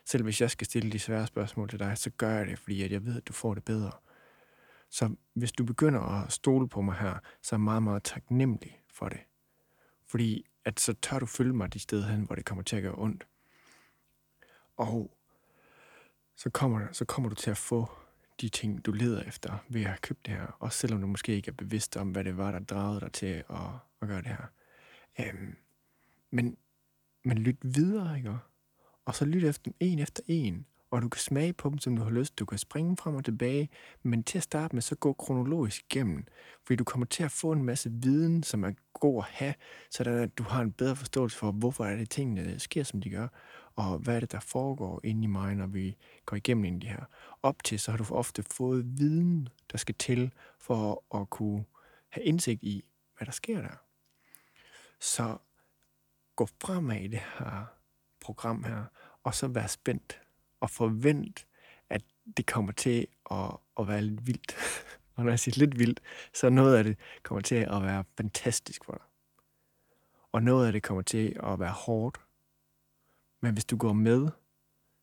Selv 0.04 0.22
hvis 0.22 0.40
jeg 0.40 0.50
skal 0.50 0.64
stille 0.64 0.92
de 0.92 0.98
svære 0.98 1.26
spørgsmål 1.26 1.68
til 1.68 1.78
dig, 1.78 1.98
så 1.98 2.10
gør 2.10 2.30
jeg 2.30 2.46
det, 2.46 2.58
fordi 2.58 2.82
at 2.82 2.92
jeg 2.92 3.04
ved, 3.04 3.16
at 3.16 3.28
du 3.28 3.32
får 3.32 3.54
det 3.54 3.64
bedre. 3.64 3.90
Så 4.94 5.14
hvis 5.32 5.52
du 5.52 5.64
begynder 5.64 6.00
at 6.00 6.32
stole 6.32 6.68
på 6.68 6.80
mig 6.80 6.94
her, 6.94 7.18
så 7.42 7.54
er 7.54 7.58
jeg 7.58 7.64
meget, 7.64 7.82
meget 7.82 8.02
taknemmelig 8.02 8.82
for 8.88 9.08
det. 9.08 9.20
Fordi 10.06 10.46
at 10.64 10.80
så 10.80 10.92
tør 11.02 11.18
du 11.18 11.26
følge 11.26 11.52
mig 11.52 11.72
de 11.72 11.78
steder 11.78 12.06
hen, 12.06 12.20
hvor 12.20 12.34
det 12.34 12.44
kommer 12.44 12.64
til 12.64 12.76
at 12.76 12.82
gøre 12.82 12.94
ondt. 12.98 13.26
Og 14.76 15.16
så 16.36 16.50
kommer, 16.50 16.92
så 16.92 17.04
kommer 17.04 17.28
du 17.28 17.34
til 17.34 17.50
at 17.50 17.56
få 17.56 17.90
de 18.40 18.48
ting, 18.48 18.84
du 18.84 18.92
leder 18.92 19.22
efter 19.22 19.64
ved 19.68 19.80
at 19.80 19.86
have 19.86 19.98
købt 19.98 20.26
det 20.26 20.34
her. 20.34 20.46
Også 20.58 20.78
selvom 20.78 21.00
du 21.00 21.06
måske 21.06 21.36
ikke 21.36 21.48
er 21.48 21.54
bevidst 21.54 21.96
om, 21.96 22.10
hvad 22.10 22.24
det 22.24 22.36
var, 22.36 22.50
der 22.50 22.58
dragede 22.58 23.00
dig 23.00 23.12
til 23.12 23.26
at, 23.26 23.44
at 24.02 24.08
gøre 24.08 24.22
det 24.22 24.28
her. 24.28 24.46
Øhm, 25.20 25.56
men, 26.30 26.56
men 27.24 27.38
lyt 27.38 27.58
videre, 27.62 28.16
ikke? 28.16 28.38
Og 29.04 29.14
så 29.14 29.24
lyt 29.24 29.44
efter 29.44 29.70
en 29.80 29.98
efter 29.98 30.22
en 30.26 30.66
og 30.94 31.02
du 31.02 31.08
kan 31.08 31.20
smage 31.20 31.52
på 31.52 31.70
dem, 31.70 31.78
som 31.78 31.96
du 31.96 32.02
har 32.02 32.10
lyst. 32.10 32.38
Du 32.38 32.44
kan 32.44 32.58
springe 32.58 32.96
frem 32.96 33.14
og 33.14 33.24
tilbage, 33.24 33.68
men 34.02 34.22
til 34.22 34.38
at 34.38 34.42
starte 34.42 34.76
med, 34.76 34.82
så 34.82 34.94
gå 34.94 35.12
kronologisk 35.12 35.84
igennem, 35.90 36.26
fordi 36.66 36.76
du 36.76 36.84
kommer 36.84 37.06
til 37.06 37.22
at 37.22 37.30
få 37.30 37.52
en 37.52 37.64
masse 37.64 37.90
viden, 37.92 38.42
som 38.42 38.64
er 38.64 38.72
god 38.92 39.18
at 39.18 39.24
have, 39.30 39.54
så 39.90 40.02
at 40.04 40.38
du 40.38 40.42
har 40.42 40.62
en 40.62 40.72
bedre 40.72 40.96
forståelse 40.96 41.38
for, 41.38 41.52
hvorfor 41.52 41.84
er 41.84 41.96
det 41.96 42.10
tingene 42.10 42.58
sker, 42.58 42.82
som 42.82 43.00
de 43.00 43.10
gør, 43.10 43.28
og 43.76 43.98
hvad 43.98 44.16
er 44.16 44.20
det, 44.20 44.32
der 44.32 44.40
foregår 44.40 45.00
inde 45.04 45.24
i 45.24 45.26
mig, 45.26 45.54
når 45.54 45.66
vi 45.66 45.96
går 46.26 46.36
igennem 46.36 46.64
ind 46.64 46.76
i 46.76 46.86
det 46.86 46.96
her. 46.96 47.04
Op 47.42 47.64
til, 47.64 47.80
så 47.80 47.90
har 47.90 47.98
du 47.98 48.04
ofte 48.14 48.42
fået 48.42 48.98
viden, 48.98 49.48
der 49.72 49.78
skal 49.78 49.94
til 49.94 50.32
for 50.58 51.04
at 51.20 51.30
kunne 51.30 51.64
have 52.08 52.24
indsigt 52.24 52.62
i, 52.62 52.84
hvad 53.16 53.26
der 53.26 53.32
sker 53.32 53.60
der. 53.60 53.82
Så 55.00 55.38
gå 56.36 56.46
fremad 56.46 57.00
i 57.00 57.06
det 57.06 57.22
her 57.38 57.64
program 58.20 58.64
her, 58.64 58.84
og 59.22 59.34
så 59.34 59.48
vær 59.48 59.66
spændt 59.66 60.23
og 60.64 60.70
forvent, 60.70 61.46
at 61.88 62.02
det 62.36 62.46
kommer 62.46 62.72
til 62.72 63.06
at, 63.30 63.56
at 63.80 63.88
være 63.88 64.02
lidt 64.02 64.26
vildt. 64.26 64.56
Og 65.14 65.24
når 65.24 65.30
jeg 65.30 65.38
siger 65.38 65.58
lidt 65.58 65.78
vildt, 65.78 66.00
så 66.34 66.50
noget 66.50 66.76
af 66.76 66.84
det 66.84 66.98
kommer 67.22 67.42
til 67.42 67.54
at 67.54 67.82
være 67.82 68.04
fantastisk 68.16 68.84
for 68.84 68.92
dig. 68.92 69.02
Og 70.32 70.42
noget 70.42 70.66
af 70.66 70.72
det 70.72 70.82
kommer 70.82 71.02
til 71.02 71.36
at 71.42 71.60
være 71.60 71.72
hårdt. 71.72 72.20
Men 73.40 73.52
hvis 73.52 73.64
du 73.64 73.76
går 73.76 73.92
med, 73.92 74.28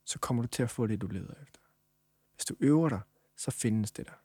så 0.05 0.19
kommer 0.19 0.43
du 0.43 0.47
til 0.47 0.63
at 0.63 0.69
få 0.69 0.87
det, 0.87 1.01
du 1.01 1.07
leder 1.07 1.33
efter. 1.41 1.59
Hvis 2.35 2.45
du 2.45 2.55
øver 2.59 2.89
dig, 2.89 3.01
så 3.35 3.51
findes 3.51 3.91
det 3.91 4.05
der. 4.05 4.19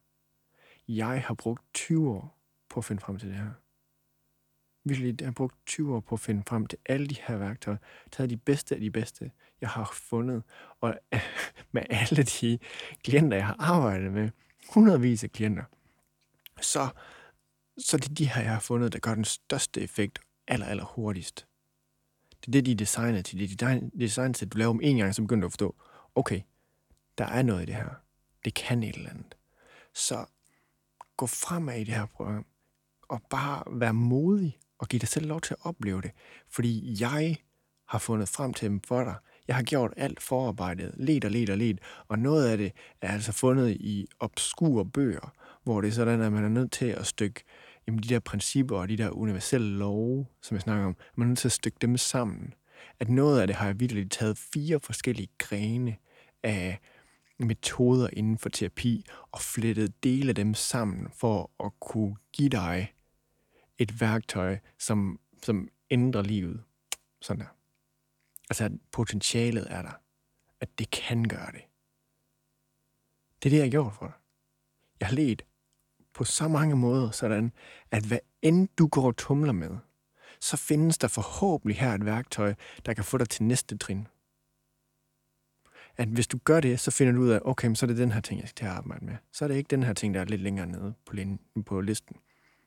Jeg 0.88 1.23
har 1.23 1.35
brugt 1.35 1.62
20 1.75 2.11
år 2.11 2.38
på 2.69 2.81
at 2.81 2.85
finde 2.85 3.00
frem 3.00 3.19
til 3.19 3.28
det 3.28 3.37
her. 3.37 3.50
Virkelig, 4.88 5.21
jeg 5.21 5.26
har 5.26 5.33
brugt 5.33 5.66
20 5.66 5.95
år 5.95 6.00
på 6.00 6.14
at 6.14 6.21
finde 6.21 6.43
frem 6.47 6.66
til 6.66 6.78
alle 6.87 7.07
de 7.07 7.16
her 7.26 7.37
værktøjer. 7.37 7.76
Taget 8.12 8.31
de 8.31 8.37
bedste 8.37 8.75
af 8.75 8.81
de 8.81 8.90
bedste, 8.90 9.31
jeg 9.61 9.69
har 9.69 9.90
fundet. 9.93 10.43
Og 10.81 10.95
med 11.73 11.83
alle 11.90 12.23
de 12.23 12.59
klienter, 13.05 13.37
jeg 13.37 13.47
har 13.47 13.57
arbejdet 13.59 14.12
med, 14.12 14.31
hundredvis 14.75 15.25
af 15.25 15.31
klienter, 15.31 15.64
så, 16.61 16.88
så 17.78 17.97
det 17.97 18.11
er 18.11 18.14
de 18.14 18.28
her, 18.28 18.43
jeg 18.43 18.52
har 18.52 18.61
fundet, 18.61 18.93
der 18.93 18.99
gør 18.99 19.14
den 19.14 19.25
største 19.25 19.81
effekt 19.81 20.19
aller, 20.49 20.66
aller 20.66 20.85
hurtigst. 20.85 21.47
Det 22.40 22.49
er 22.49 22.52
det, 22.52 22.66
de 22.66 22.73
er 22.73 22.76
designet 22.76 23.25
til. 23.25 23.38
Det 23.38 23.62
er 23.62 23.81
de 23.81 23.90
designet 24.00 24.37
til, 24.37 24.47
at 24.47 24.52
du 24.52 24.59
laver 24.59 24.73
dem 24.73 24.81
en 24.83 24.97
gang, 24.97 25.14
så 25.14 25.23
begynder 25.23 25.40
du 25.40 25.47
at 25.47 25.52
forstå, 25.52 25.76
okay, 26.14 26.40
der 27.19 27.25
er 27.25 27.43
noget 27.43 27.62
i 27.62 27.66
det 27.66 27.75
her. 27.75 27.90
Det 28.45 28.55
kan 28.55 28.83
et 28.83 28.97
eller 28.97 29.11
andet. 29.11 29.37
Så 29.95 30.26
gå 31.16 31.26
fremad 31.26 31.81
i 31.81 31.85
det 31.85 31.95
her 31.95 32.07
program, 32.07 32.47
og 33.09 33.23
bare 33.31 33.62
være 33.81 33.95
modig 33.95 34.59
og 34.78 34.88
give 34.88 35.00
dig 35.00 35.09
selv 35.09 35.26
lov 35.26 35.40
til 35.40 35.54
at 35.54 35.66
opleve 35.66 36.02
det. 36.02 36.11
Fordi 36.50 36.97
jeg 37.00 37.37
har 37.88 37.99
fundet 37.99 38.28
frem 38.28 38.54
til 38.54 38.68
dem 38.68 38.80
for 38.80 39.04
dig. 39.04 39.14
Jeg 39.49 39.56
har 39.56 39.62
gjort 39.62 39.92
alt 39.97 40.23
forarbejdet, 40.23 40.95
let 40.97 41.25
og 41.25 41.30
let 41.30 41.50
og 41.50 41.59
let, 41.59 41.78
og 42.09 42.18
noget 42.18 42.49
af 42.49 42.59
det 42.59 42.73
er 43.02 43.12
altså 43.12 43.33
fundet 43.33 43.71
i 43.71 44.06
obskure 44.21 44.87
bøger, 44.87 45.33
hvor 45.64 45.80
det 45.80 45.88
er 45.88 45.92
sådan, 45.92 46.23
at 46.23 46.33
man 46.33 46.45
er 46.45 46.49
nødt 46.49 46.73
til 46.73 46.87
at 46.87 47.06
stykke 47.06 47.45
jamen, 47.87 48.02
de 48.02 48.09
der 48.09 48.21
principper 48.21 48.76
og 48.76 48.88
de 48.88 48.97
der 48.97 49.11
universelle 49.11 49.78
love, 49.78 50.26
som 50.42 50.54
jeg 50.54 50.62
snakker 50.62 50.87
om, 50.87 50.97
man 51.14 51.26
er 51.26 51.28
nødt 51.28 51.38
til 51.38 51.49
at 51.49 51.52
stykke 51.52 51.78
dem 51.80 51.97
sammen. 51.97 52.54
At 53.00 53.09
noget 53.09 53.40
af 53.40 53.47
det 53.47 53.56
har 53.56 53.66
jeg 53.66 53.80
virkelig 53.80 54.11
taget 54.11 54.38
fire 54.38 54.80
forskellige 54.80 55.28
grene 55.38 55.97
af 56.42 56.78
metoder 57.38 58.09
inden 58.12 58.38
for 58.38 58.49
terapi 58.49 59.04
og 59.33 59.40
flettet 59.40 60.04
dele 60.04 60.28
af 60.28 60.35
dem 60.35 60.54
sammen 60.54 61.09
for 61.12 61.50
at 61.64 61.73
kunne 61.80 62.16
give 62.33 62.49
dig 62.49 62.95
et 63.78 64.00
værktøj, 64.00 64.59
som, 64.78 65.21
som 65.42 65.68
ændrer 65.90 66.23
livet. 66.23 66.62
Sådan 67.21 67.40
der. 67.40 67.49
Altså, 68.50 68.64
at 68.64 68.73
potentialet 68.92 69.66
er 69.71 69.83
der. 69.83 70.00
At 70.61 70.78
det 70.78 70.90
kan 70.90 71.25
gøre 71.25 71.52
det. 71.52 71.62
Det 73.42 73.49
er 73.49 73.50
det, 73.50 73.56
jeg 73.56 73.64
har 73.64 73.71
gjort 73.71 73.95
for 73.95 74.06
dig. 74.06 74.14
Jeg 75.00 75.09
har 75.09 75.14
let 75.14 75.45
på 76.14 76.25
så 76.25 76.49
mange 76.49 76.76
måder, 76.76 77.11
sådan 77.11 77.52
at 77.90 78.04
hvad 78.04 78.18
end 78.42 78.68
du 78.78 78.87
går 78.87 79.06
og 79.06 79.16
tumler 79.16 79.52
med, 79.52 79.76
så 80.40 80.56
findes 80.56 80.99
der 80.99 81.09
forhåbentlig 81.09 81.78
her 81.78 81.95
et 81.95 82.04
værktøj, 82.04 82.54
der 82.87 82.95
kan 82.95 83.04
få 83.04 83.18
dig 83.18 83.28
til 83.28 83.45
næste 83.45 83.78
trin. 83.78 84.06
At 85.97 86.09
hvis 86.09 86.26
du 86.26 86.38
gør 86.45 86.61
det, 86.61 86.80
så 86.80 86.90
finder 86.90 87.12
du 87.12 87.21
ud 87.21 87.28
af, 87.28 87.40
okay, 87.45 87.75
så 87.75 87.87
er 87.87 87.88
det 87.88 87.97
den 87.97 88.12
her 88.12 88.21
ting, 88.21 88.40
jeg 88.40 88.49
skal 88.49 88.56
til 88.56 88.64
at 88.64 88.71
arbejde 88.71 89.04
med. 89.04 89.16
Så 89.33 89.45
er 89.45 89.49
det 89.49 89.56
ikke 89.56 89.68
den 89.68 89.83
her 89.83 89.92
ting, 89.92 90.14
der 90.14 90.21
er 90.21 90.25
lidt 90.25 90.40
længere 90.40 90.66
nede 90.66 90.95
på, 91.06 91.14
på 91.66 91.80
listen. 91.80 92.16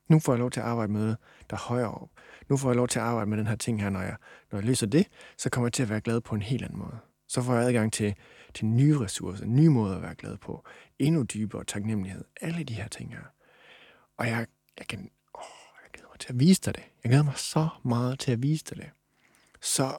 Nu 0.10 0.20
får 0.20 0.34
jeg 0.34 0.40
lov 0.40 0.52
til 0.52 0.60
at 0.60 0.66
arbejde 0.66 0.92
med 0.92 1.02
noget, 1.02 1.18
der 1.50 1.56
er 1.56 1.62
højere 1.62 1.92
op. 1.92 2.10
Nu 2.50 2.58
får 2.58 2.70
jeg 2.70 2.76
lov 2.76 2.88
til 2.88 3.00
at 3.00 3.06
arbejde 3.06 3.30
med 3.30 3.38
den 3.38 3.48
her 3.48 3.56
ting 3.56 3.82
her, 3.82 3.90
når 3.90 4.02
jeg, 4.02 4.16
når 4.52 4.60
jeg 4.60 4.66
løser 4.66 4.88
det, 4.88 5.08
så 5.38 5.50
kommer 5.50 5.68
jeg 5.68 5.74
til 5.74 5.84
at 5.84 5.90
være 5.90 6.02
glad 6.02 6.22
på 6.22 6.36
en 6.36 6.42
helt 6.42 6.64
anden 6.64 6.80
måde. 6.80 6.98
Så 7.28 7.42
får 7.42 7.56
jeg 7.56 7.64
adgang 7.64 7.94
til, 7.94 8.16
til 8.54 8.66
nye 8.66 9.00
ressourcer, 9.00 9.46
nye 9.46 9.70
måder 9.70 9.96
at 9.96 10.02
være 10.02 10.16
glad 10.16 10.38
på, 10.38 10.66
endnu 11.00 11.24
dybere 11.24 11.64
taknemmelighed, 11.64 12.24
alle 12.42 12.64
de 12.64 12.74
her 12.74 12.88
ting 12.88 13.14
her. 13.14 13.24
Og 14.18 14.28
jeg, 14.28 14.48
jeg 14.78 14.88
kan, 14.88 15.00
åh, 15.36 15.44
jeg 15.84 15.92
glæder 15.94 16.10
mig 16.10 16.20
til 16.20 16.34
at 16.34 16.40
vise 16.40 16.62
dig 16.62 16.76
det. 16.76 16.84
Jeg 17.04 17.10
glæder 17.10 17.24
mig 17.24 17.38
så 17.38 17.68
meget 17.84 18.20
til 18.20 18.32
at 18.32 18.44
vise 18.44 18.66
dig 18.70 18.78
det. 18.78 18.90
Så 19.62 19.98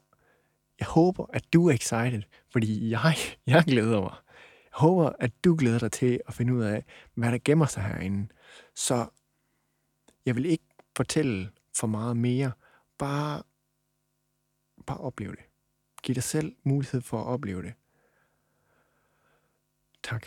jeg 0.79 0.87
håber, 0.87 1.27
at 1.33 1.53
du 1.53 1.69
er 1.69 1.73
excited, 1.73 2.23
fordi 2.53 2.91
jeg, 2.91 3.15
jeg 3.47 3.65
glæder 3.65 4.01
mig. 4.01 4.15
Jeg 4.65 4.79
håber, 4.79 5.13
at 5.19 5.45
du 5.45 5.57
glæder 5.57 5.79
dig 5.79 5.93
til 5.93 6.21
at 6.29 6.35
finde 6.35 6.55
ud 6.55 6.63
af, 6.63 6.85
hvad 7.15 7.33
der 7.33 7.39
gemmer 7.45 7.67
sig 7.67 7.83
herinde. 7.83 8.29
Så 8.75 9.07
jeg 10.27 10.37
vil 10.37 10.47
ikke 10.47 10.65
fortælle 10.97 11.51
for 11.77 11.87
meget 11.87 12.17
mere. 12.17 12.53
Bare, 12.99 13.43
bare 14.87 14.99
opleve 14.99 15.33
det. 15.33 15.45
Giv 16.03 16.15
dig 16.15 16.23
selv 16.23 16.57
mulighed 16.63 17.01
for 17.01 17.21
at 17.21 17.27
opleve 17.27 17.63
det. 17.63 17.75
Tak. 20.03 20.27